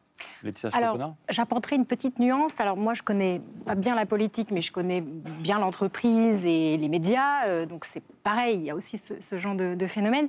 [0.44, 2.60] Laetitia Alors, j'apporterai une petite nuance.
[2.60, 6.90] Alors, moi, je connais pas bien la politique, mais je connais bien l'entreprise et les
[6.90, 7.46] médias.
[7.48, 10.28] euh, donc, c'est pareil, il y a aussi ce, ce genre de, de phénomène.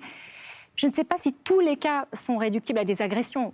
[0.75, 3.53] Je ne sais pas si tous les cas sont réductibles à des agressions.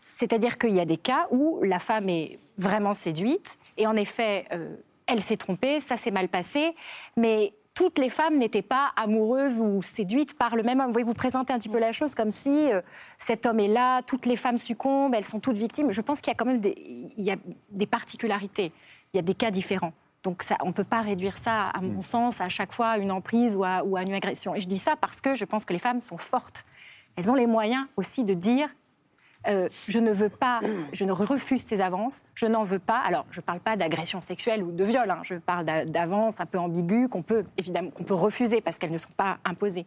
[0.00, 4.46] C'est-à-dire qu'il y a des cas où la femme est vraiment séduite et en effet,
[4.52, 4.74] euh,
[5.06, 6.74] elle s'est trompée, ça s'est mal passé,
[7.16, 10.86] mais toutes les femmes n'étaient pas amoureuses ou séduites par le même homme.
[10.86, 12.80] Vous voyez, vous présentez un petit peu la chose comme si euh,
[13.18, 15.92] cet homme est là, toutes les femmes succombent, elles sont toutes victimes.
[15.92, 16.74] Je pense qu'il y a quand même des,
[17.16, 17.36] il y a
[17.70, 18.72] des particularités,
[19.12, 19.92] il y a des cas différents.
[20.22, 22.98] Donc ça, on ne peut pas réduire ça, à mon sens, à chaque fois à
[22.98, 24.54] une emprise ou à, ou à une agression.
[24.54, 26.64] Et je dis ça parce que je pense que les femmes sont fortes.
[27.14, 28.68] Elles ont les moyens aussi de dire
[29.48, 30.60] euh, je ne veux pas,
[30.92, 32.98] je ne refuse ces avances, je n'en veux pas.
[33.06, 36.40] Alors, je ne parle pas d'agression sexuelle ou de viol, hein, je parle d'a- d'avances
[36.40, 39.86] un peu ambiguës qu'on peut évidemment qu'on peut refuser parce qu'elles ne sont pas imposées.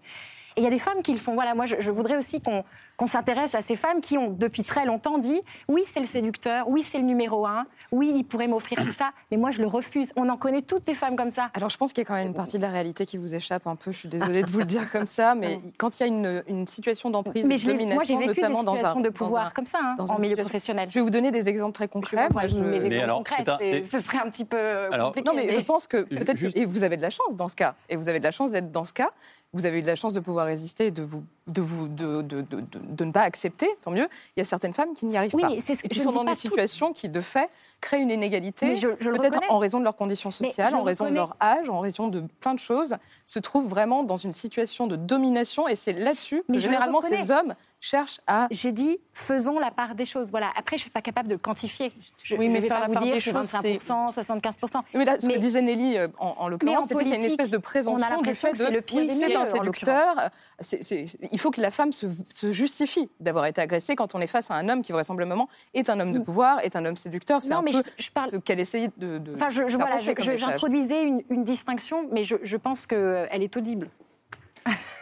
[0.56, 1.36] Et il y a des femmes qui le font.
[1.36, 2.64] Voilà, moi, je voudrais aussi qu'on
[3.00, 6.68] qu'on s'intéresse à ces femmes qui ont depuis très longtemps dit oui, c'est le séducteur,
[6.68, 9.68] oui, c'est le numéro un, oui, il pourrait m'offrir tout ça, mais moi, je le
[9.68, 10.12] refuse.
[10.18, 11.50] On en connaît toutes des femmes comme ça.
[11.54, 13.34] Alors je pense qu'il y a quand même une partie de la réalité qui vous
[13.34, 13.92] échappe un peu.
[13.94, 16.44] Je suis désolée de vous le dire comme ça, mais quand il y a une,
[16.48, 19.00] une situation d'emprise, Mais de je l'ai- moi, domination, vécu des notamment dans un situations
[19.00, 20.90] de dans pouvoir un- comme ça, hein, dans en milieu situation- professionnel.
[20.90, 22.28] Je vais vous donner des exemples très concrets.
[22.34, 23.58] Moi, je- Mes exemples alors, concrets, un-
[23.90, 24.58] ce serait un petit peu
[24.92, 25.30] Alors- compliqué.
[25.30, 27.48] Non, mais, je pense que peut-être Juste- que- et vous avez de la chance dans
[27.48, 29.12] ce cas, et vous avez de la chance d'être dans ce cas.
[29.54, 32.22] Vous avez eu de la chance de pouvoir résister, et de vous, de vous, de,
[32.22, 34.08] de, de, de- ne pas accepter, tant mieux.
[34.36, 36.00] Il y a certaines femmes qui n'y arrivent Oui, pas, mais ce que- et qui
[36.00, 37.50] sont dans des situations qui, de fait,
[37.82, 38.74] créent une inégalité.
[38.76, 42.24] Peut-être en raison de leurs conditions sociales, en raison de leur âge, en raison de
[42.40, 45.68] plein de choses, se trouvent vraiment dans une situation de domination.
[45.68, 48.48] Et c'est là-dessus que généralement ces hommes cherchent à.
[48.52, 50.30] J'ai dit, faisons la part des choses.
[50.32, 50.48] Voilà.
[50.58, 51.92] Après, je ne suis pas capable de le quantifier.
[52.24, 54.12] Je, Oui, je mais vais faire pas la vous part dire des c'est choses, 25%,
[54.14, 54.82] 75%.
[54.94, 57.24] Mais là, ce Mais- que disait Nelly, euh, en, l'occurrence, c'était qu'il y a une
[57.24, 59.36] espèce de on a présomption du l'impression fait que de c'est le pire oui, c'est
[59.36, 60.16] un séducteur.
[60.20, 60.28] euh,
[60.60, 64.20] c'est- c'est- il faut que la femme se, se justifie d'avoir été agressée quand on
[64.22, 66.96] est face à un homme qui vraisemblablement est un homme de pouvoir, est un homme
[66.98, 67.42] séducteur.
[67.42, 69.78] C'est un mais peu je- je parle- ce qu'elle essayait de, de Enfin, je, je-
[69.78, 73.90] faire voilà, j'introduisais une, une distinction, mais je, je pense qu'elle est audible.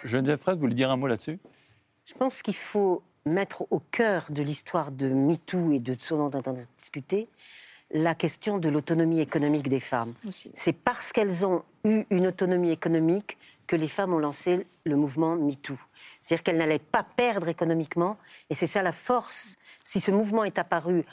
[0.03, 1.39] Geneviève Fred, vous voulez dire un mot là-dessus
[2.07, 6.31] Je pense qu'il faut mettre au cœur de l'histoire de MeToo et de ce dont
[6.33, 7.27] on de discuter
[7.91, 10.13] la question de l'autonomie économique des femmes.
[10.53, 15.35] C'est parce qu'elles ont eu une autonomie économique que les femmes ont lancé le mouvement
[15.35, 15.77] MeToo.
[16.21, 18.17] C'est-à-dire qu'elles n'allaient pas perdre économiquement,
[18.49, 19.57] et c'est ça la force.
[19.83, 21.03] Si ce mouvement est apparu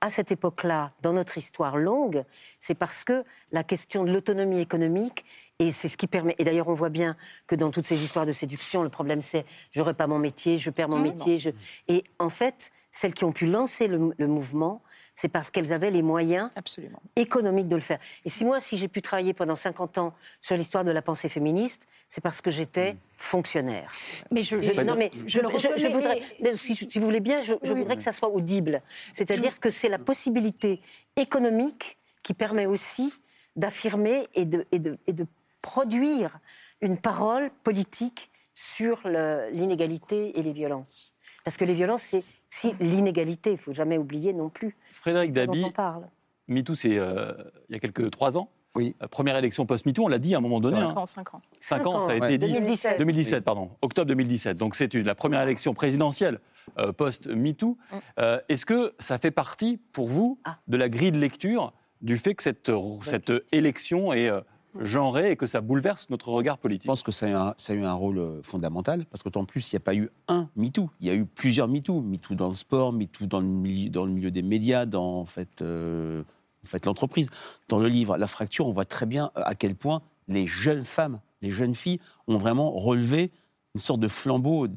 [0.00, 2.24] à cette époque-là, dans notre histoire longue,
[2.60, 5.24] c'est parce que la question de l'autonomie économique
[5.64, 6.34] Et c'est ce qui permet.
[6.38, 9.46] Et d'ailleurs, on voit bien que dans toutes ces histoires de séduction, le problème c'est
[9.72, 11.38] j'aurai pas mon métier, je perds mon métier.
[11.38, 11.50] Je...
[11.88, 14.82] Et en fait, celles qui ont pu lancer le, le mouvement,
[15.14, 17.00] c'est parce qu'elles avaient les moyens Absolument.
[17.16, 17.98] économiques de le faire.
[18.26, 20.12] Et si moi, si j'ai pu travailler pendant 50 ans
[20.42, 23.90] sur l'histoire de la pensée féministe, c'est parce que j'étais fonctionnaire.
[24.30, 25.40] Mais je, Je- non, mais je,
[25.88, 27.78] voudrais, mais- mais si, si vous voulez bien, je, je Oui.
[27.80, 28.82] voudrais que ça soit audible.
[29.12, 30.80] C'est-à-dire que c'est la possibilité
[31.16, 33.12] économique qui permet aussi
[33.56, 35.26] d'affirmer et de, et, de, et de
[35.64, 36.38] produire
[36.82, 41.14] une parole politique sur le- l'inégalité et les violences.
[41.42, 44.76] Parce que les violences, c'est aussi l'inégalité, il ne faut jamais oublier non plus.
[44.92, 46.06] Frédéric Dabi, on parle.
[46.48, 47.32] MeToo, c'est euh,
[47.70, 48.50] il y a quelques trois ans.
[48.76, 48.94] Oui.
[49.00, 50.76] La première élection post-MeToo, on l'a dit à un moment donné.
[50.76, 50.94] Cinq hein.
[50.96, 51.42] ans, cinq ans.
[51.60, 52.34] Cinq ans, ça a Ouais.
[52.34, 52.52] été dit.
[52.52, 52.98] 2017.
[52.98, 53.70] 2017, pardon.
[53.80, 54.58] Octobre 2017.
[54.58, 56.40] Donc c'est la première élection présidentielle
[56.78, 57.78] euh, post-MeToo.
[58.18, 60.38] Euh, Est-ce que ça fait partie, pour vous,
[60.68, 62.70] de la grille de lecture du fait que cette,
[63.04, 64.40] cette élection est euh,
[64.80, 67.54] genrée et que ça bouleverse notre regard politique Je pense que ça a eu un,
[67.56, 70.10] ça a eu un rôle euh, fondamental, parce qu'en plus, il n'y a pas eu
[70.28, 72.00] un MeToo, il y a eu plusieurs MeToo.
[72.00, 75.24] MeToo dans le sport, MeToo dans le milieu, dans le milieu des médias, dans en
[75.24, 76.22] fait, euh,
[76.64, 77.30] en fait, l'entreprise.
[77.68, 80.84] Dans le livre La fracture, on voit très bien euh, à quel point les jeunes
[80.84, 83.30] femmes, les jeunes filles ont vraiment relevé
[83.74, 84.68] une sorte de flambeau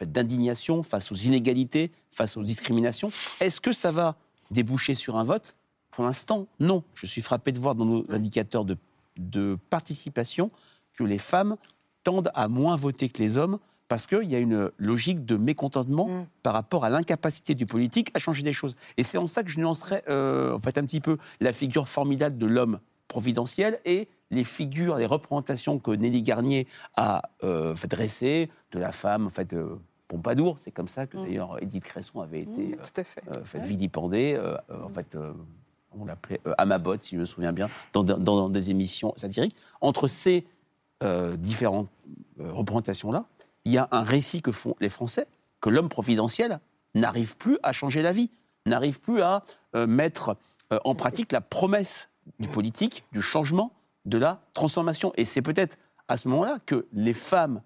[0.00, 3.10] d'indignation face aux inégalités, face aux discriminations.
[3.40, 4.16] Est-ce que ça va
[4.50, 5.56] déboucher sur un vote?
[5.90, 6.84] Pour l'instant, non.
[6.94, 8.76] Je suis frappé de voir dans nos indicateurs de,
[9.18, 10.50] de participation
[10.94, 11.56] que les femmes
[12.04, 13.58] tendent à moins voter que les hommes
[13.88, 18.18] parce qu'il y a une logique de mécontentement par rapport à l'incapacité du politique à
[18.18, 18.76] changer des choses.
[18.98, 21.88] Et c'est en ça que je nuancerais euh, en fait, un petit peu la figure
[21.88, 26.66] formidable de l'homme providentiel et les figures, les représentations que Nelly Garnier
[26.96, 30.56] a euh, fait dressées de la femme en fait, euh, Pompadour.
[30.58, 33.22] C'est comme ça que d'ailleurs Edith Cresson avait été euh, Tout à fait.
[33.34, 34.38] euh, fait vilipendée.
[34.70, 35.16] en fait,
[35.92, 39.56] on l'appelait euh, Amabot, si je me souviens bien, dans, des émissions satiriques.
[39.80, 40.46] Entre ces
[41.02, 41.88] euh, différentes
[42.40, 43.24] euh, représentations-là,
[43.64, 45.26] il y a un récit que font les Français,
[45.60, 46.58] que l'homme providentiel
[46.94, 48.30] n'arrive plus à changer la vie,
[48.66, 49.44] n'arrive plus à
[49.76, 50.36] euh, mettre
[50.84, 52.10] en pratique la promesse
[52.40, 53.72] du politique, du changement,
[54.04, 55.12] de la transformation.
[55.16, 55.78] Et c'est peut-être
[56.08, 57.62] à ce moment-là que les femmes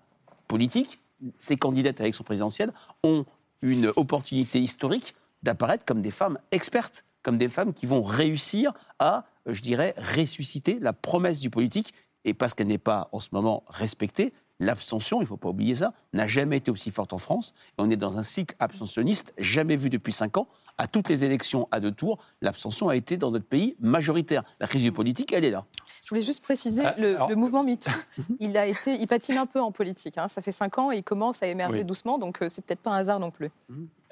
[0.46, 1.00] politiques,
[1.36, 3.24] ces candidates à l'élection présidentielle, ont
[3.60, 9.24] une opportunité historique d'apparaître comme des femmes expertes, comme des femmes qui vont réussir à,
[9.48, 11.94] euh, je dirais, ressusciter la promesse du politique.
[12.24, 15.74] Et parce qu'elle n'est pas en ce moment respectée, l'abstention, il ne faut pas oublier
[15.74, 17.52] ça, n'a jamais été aussi forte en France.
[17.78, 20.48] Et on est dans un cycle abstentionniste jamais vu depuis cinq ans.
[20.78, 24.42] À toutes les élections à deux tours, l'abstention a été dans notre pays majoritaire.
[24.60, 25.66] La crise du politique, elle est là.
[26.02, 27.90] Je voulais juste préciser, Ah, le, alors- le mouvement MeToo,
[28.40, 30.18] il, a été, il patine un peu en politique.
[30.18, 30.28] hein.
[30.28, 31.84] Ça fait cinq ans et il commence à émerger Oui.
[31.84, 33.48] doucement, donc euh, c'est peut-être pas un hasard non plus.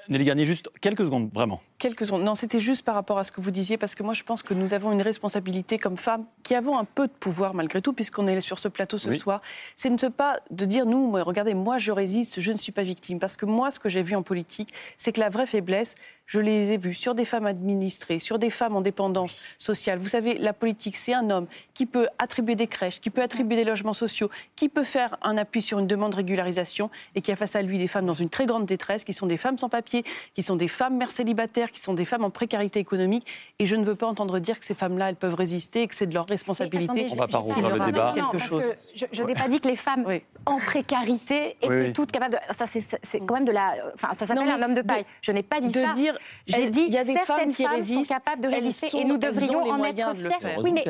[0.09, 1.61] Nelly Garnier, juste quelques secondes, vraiment.
[1.77, 2.23] Quelques secondes.
[2.23, 4.41] Non, c'était juste par rapport à ce que vous disiez, parce que moi, je pense
[4.41, 7.93] que nous avons une responsabilité comme femmes qui avons un peu de pouvoir malgré tout,
[7.93, 9.19] puisqu'on est sur ce plateau ce Oui.
[9.19, 9.41] soir.
[9.75, 12.81] C'est de ne pas de dire nous, regardez, moi, je résiste, je ne suis pas
[12.83, 13.19] victime.
[13.19, 15.93] Parce que moi, ce que j'ai vu en politique, c'est que la vraie faiblesse,
[16.31, 19.99] je les ai vues sur des femmes administrées, sur des femmes en dépendance sociale.
[19.99, 23.57] Vous savez, la politique, c'est un homme qui peut attribuer des crèches, qui peut attribuer
[23.57, 27.33] des logements sociaux, qui peut faire un appui sur une demande de régularisation et qui
[27.33, 29.57] a face à lui des femmes dans une très grande détresse, qui sont des femmes
[29.57, 33.27] sans papier, qui sont des femmes mères célibataires, qui sont des femmes en précarité économique.
[33.59, 35.95] Et je ne veux pas entendre dire que ces femmes-là, elles peuvent résister et que
[35.95, 37.07] c'est de leur responsabilité.
[37.07, 38.13] Attendez, On va pas je- je- rouvrir le débat.
[38.15, 38.69] non, Quelque parce chose.
[38.71, 40.05] que Je, je n'ai pas dit que les femmes
[40.45, 41.93] en précarité étaient Oui, oui.
[41.93, 42.53] toutes capables de.
[42.53, 43.75] Ça, c'est quand même de la.
[43.95, 45.05] Enfin, ça s'appelle un homme de de- paille.
[45.21, 45.91] Je n'ai pas dit de ça.
[45.93, 46.17] dire,
[46.47, 48.99] J'ai dit il y a des certaines femmes qui sont résistent, capables de résister sont-
[48.99, 50.29] et nous devrions en être fiers.
[50.63, 50.83] Oui, mais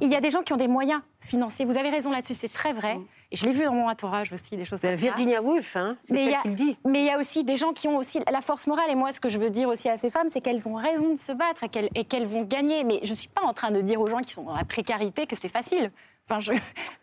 [0.00, 1.64] il y a des gens qui ont des moyens financiers.
[1.64, 2.96] Vous avez raison là-dessus, c'est très vrai.
[2.96, 3.04] Mm.
[3.32, 5.04] Et je l'ai vu dans mon entourage aussi, des choses Ben, comme ça.
[5.06, 6.76] Virginia Woolf, hein, c'est elle qui le dit.
[6.86, 8.90] Mais il y a aussi des gens qui ont aussi la force morale.
[8.90, 11.10] Et moi, ce que je veux dire aussi à ces femmes, c'est qu'elles ont raison
[11.10, 12.84] de se battre et qu'elles, vont gagner.
[12.84, 14.64] Mais je ne suis pas en train de dire aux gens qui sont dans la
[14.64, 15.90] précarité que c'est facile.
[16.28, 16.52] Enfin, je,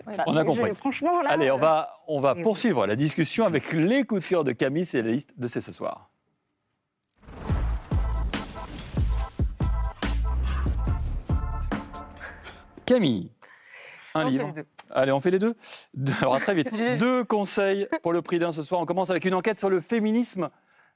[0.08, 0.74] enfin, On a je- compris.
[0.76, 1.32] franchement, là.
[1.32, 2.44] Allez, on euh, va, on va oui.
[2.44, 5.62] poursuivre la discussion avec les coups de cœur de Camille, c'est la liste de C'est
[5.62, 6.10] ce soir.
[12.90, 13.30] Camille,
[14.16, 14.52] un On livre.
[14.90, 15.56] Allez, on fait les deux
[15.94, 16.72] Deux- Alors, à très vite.
[17.00, 18.82] Deux conseils pour le prix d'un ce soir.
[18.82, 20.50] On commence avec une enquête sur le féminisme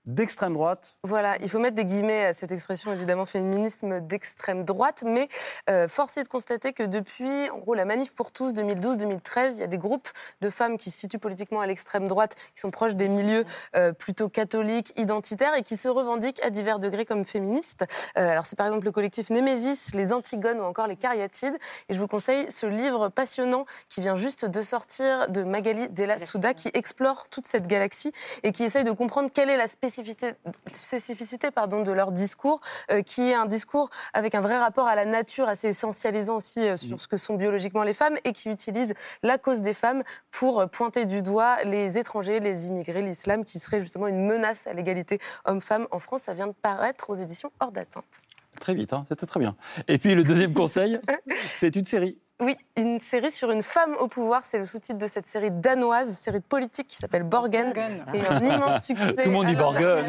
[0.05, 0.97] d'extrême droite.
[1.03, 5.29] Voilà, il faut mettre des guillemets à cette expression, évidemment, féminisme d'extrême droite, mais
[5.69, 9.59] euh, force est de constater que depuis, en gros, la manif pour tous 2012-2013, il
[9.59, 10.09] y a des groupes
[10.41, 13.45] de femmes qui se situent politiquement à l'extrême droite, qui sont proches des milieux
[13.75, 17.85] euh, plutôt catholiques, identitaires, et qui se revendiquent à divers degrés comme féministes.
[18.17, 21.93] Euh, alors c'est par exemple le collectif Némésis, les Antigones ou encore les Cariatides, et
[21.93, 26.53] je vous conseille ce livre passionnant qui vient juste de sortir de Magali Della Souda,
[26.53, 28.11] qui explore toute cette galaxie
[28.43, 30.33] et qui essaye de comprendre quelle est la spécificité spécificité,
[30.67, 32.59] spécificité pardon, de leur discours,
[32.91, 36.67] euh, qui est un discours avec un vrai rapport à la nature, assez essentialisant aussi
[36.67, 40.03] euh, sur ce que sont biologiquement les femmes, et qui utilise la cause des femmes
[40.31, 44.67] pour euh, pointer du doigt les étrangers, les immigrés, l'islam, qui serait justement une menace
[44.67, 46.23] à l'égalité homme-femme en France.
[46.23, 48.21] Ça vient de paraître aux éditions Hors d'atteinte.
[48.59, 49.55] Très vite, hein, c'était très bien.
[49.87, 50.99] Et puis le deuxième conseil,
[51.59, 52.17] c'est une série.
[52.43, 54.43] Oui, une série sur une femme au pouvoir.
[54.45, 57.73] C'est le sous-titre de cette série danoise, série de politique qui s'appelle Borgen.
[58.13, 59.13] Et un immense succès.
[59.13, 60.03] Tout le monde dit Borgen.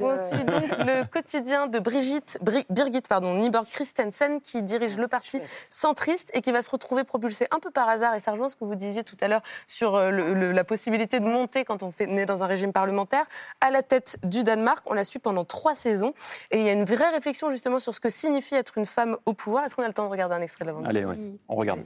[0.00, 5.08] On suit donc le quotidien de Brigitte, Bri- Birgit pardon, Nyborg Christensen qui dirige le
[5.08, 5.40] parti
[5.70, 8.14] centriste et qui va se retrouver propulsé un peu par hasard.
[8.14, 10.64] Et ça rejoint ce que vous disiez tout à l'heure sur euh, le- le- la
[10.64, 13.24] possibilité de monter quand on fait, naît dans un régime parlementaire
[13.60, 14.82] à la tête du Danemark.
[14.86, 16.12] On la suit pendant trois saisons.
[16.50, 19.16] Et il y a une vraie réflexion justement sur ce que signifie être une femme
[19.26, 19.64] au pouvoir.
[19.64, 21.14] Est-ce qu'on a le temps de regarder un extrait de la bande Allez, ouais,
[21.48, 21.80] on regarde.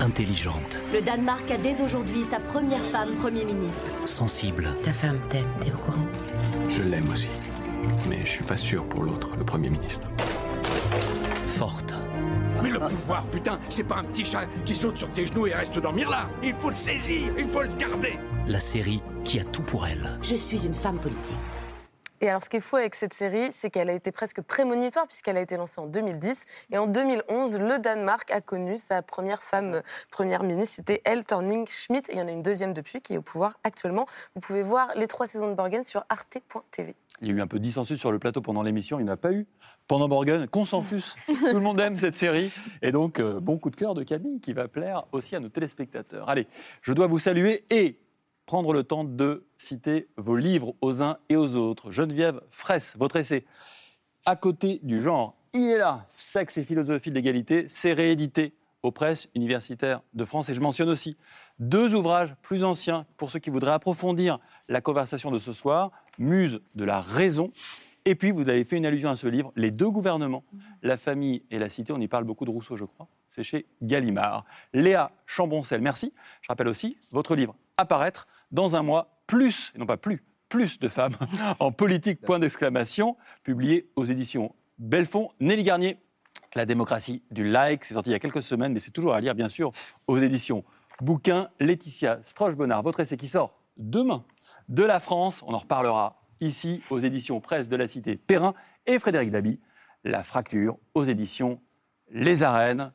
[0.00, 3.80] Intelligente, Le Danemark a dès aujourd'hui sa première femme Premier ministre.
[4.06, 6.04] sensible, Ta femme t'aime, t'es au courant?
[6.68, 7.28] Je l'aime aussi.
[8.08, 10.08] Mais je suis pas sûr pour l'autre, le Premier ministre.
[11.46, 11.94] forte,
[12.62, 15.54] Mais le pouvoir, putain, c'est pas un petit chat qui saute sur tes genoux et
[15.54, 16.28] reste dormir là.
[16.42, 18.18] Il faut le saisir, il faut le garder.
[18.46, 20.18] la série qui a tout pour elle.
[20.22, 21.36] Je suis une femme politique.
[22.20, 25.06] Et alors, ce qui est fou avec cette série, c'est qu'elle a été presque prémonitoire
[25.06, 26.44] puisqu'elle a été lancée en 2010.
[26.72, 30.76] Et en 2011, le Danemark a connu sa première femme euh, première ministre.
[30.76, 32.10] C'était Elle Thorning-Schmidt.
[32.10, 34.06] Et il y en a une deuxième depuis qui est au pouvoir actuellement.
[34.34, 36.94] Vous pouvez voir les trois saisons de Borgen sur arte.tv.
[37.20, 39.10] Il y a eu un peu de dissensus sur le plateau pendant l'émission, il n'y
[39.10, 39.46] en a pas eu.
[39.86, 41.14] Pendant Borgen, qu'on s'en fusse.
[41.26, 42.52] Tout le monde aime cette série.
[42.82, 45.48] Et donc, euh, bon coup de cœur de Camille qui va plaire aussi à nos
[45.48, 46.28] téléspectateurs.
[46.28, 46.48] Allez,
[46.82, 47.98] je dois vous saluer et
[48.46, 51.90] prendre le temps de citer vos livres aux uns et aux autres.
[51.90, 53.44] Geneviève Fraisse, votre essai
[54.26, 58.90] À côté du genre, il est là, Sexe et philosophie de l'égalité, c'est réédité aux
[58.90, 60.48] presses universitaires de France.
[60.50, 61.16] Et je mentionne aussi
[61.58, 64.38] deux ouvrages plus anciens pour ceux qui voudraient approfondir
[64.68, 67.50] la conversation de ce soir, Muse de la raison.
[68.04, 70.44] Et puis, vous avez fait une allusion à ce livre, Les deux gouvernements,
[70.82, 71.92] la famille et la cité.
[71.92, 73.08] On y parle beaucoup de Rousseau, je crois.
[73.26, 74.44] C'est chez Gallimard.
[74.74, 76.12] Léa Chamboncel, merci.
[76.42, 80.88] Je rappelle aussi votre livre Apparaître dans un mois, plus, non pas plus, plus de
[80.88, 81.16] femmes
[81.58, 85.28] en politique, point d'exclamation, publié aux éditions Belfond.
[85.40, 85.98] Nelly Garnier,
[86.54, 89.20] La démocratie du like, c'est sorti il y a quelques semaines, mais c'est toujours à
[89.20, 89.72] lire, bien sûr,
[90.06, 90.64] aux éditions
[91.00, 91.48] Bouquin.
[91.58, 94.24] Laetitia Stroche-Bonnard, votre essai qui sort demain
[94.68, 98.54] de la France, on en reparlera ici aux éditions Presse de la Cité Perrin
[98.86, 99.60] et Frédéric Dabi,
[100.04, 101.60] La fracture aux éditions
[102.10, 102.92] Les Arènes.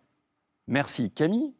[0.67, 1.53] Merci Camille.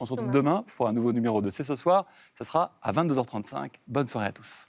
[0.00, 2.06] On se retrouve demain pour un nouveau numéro de C'est ce soir.
[2.36, 3.70] Ça sera à 22h35.
[3.86, 4.68] Bonne soirée à tous.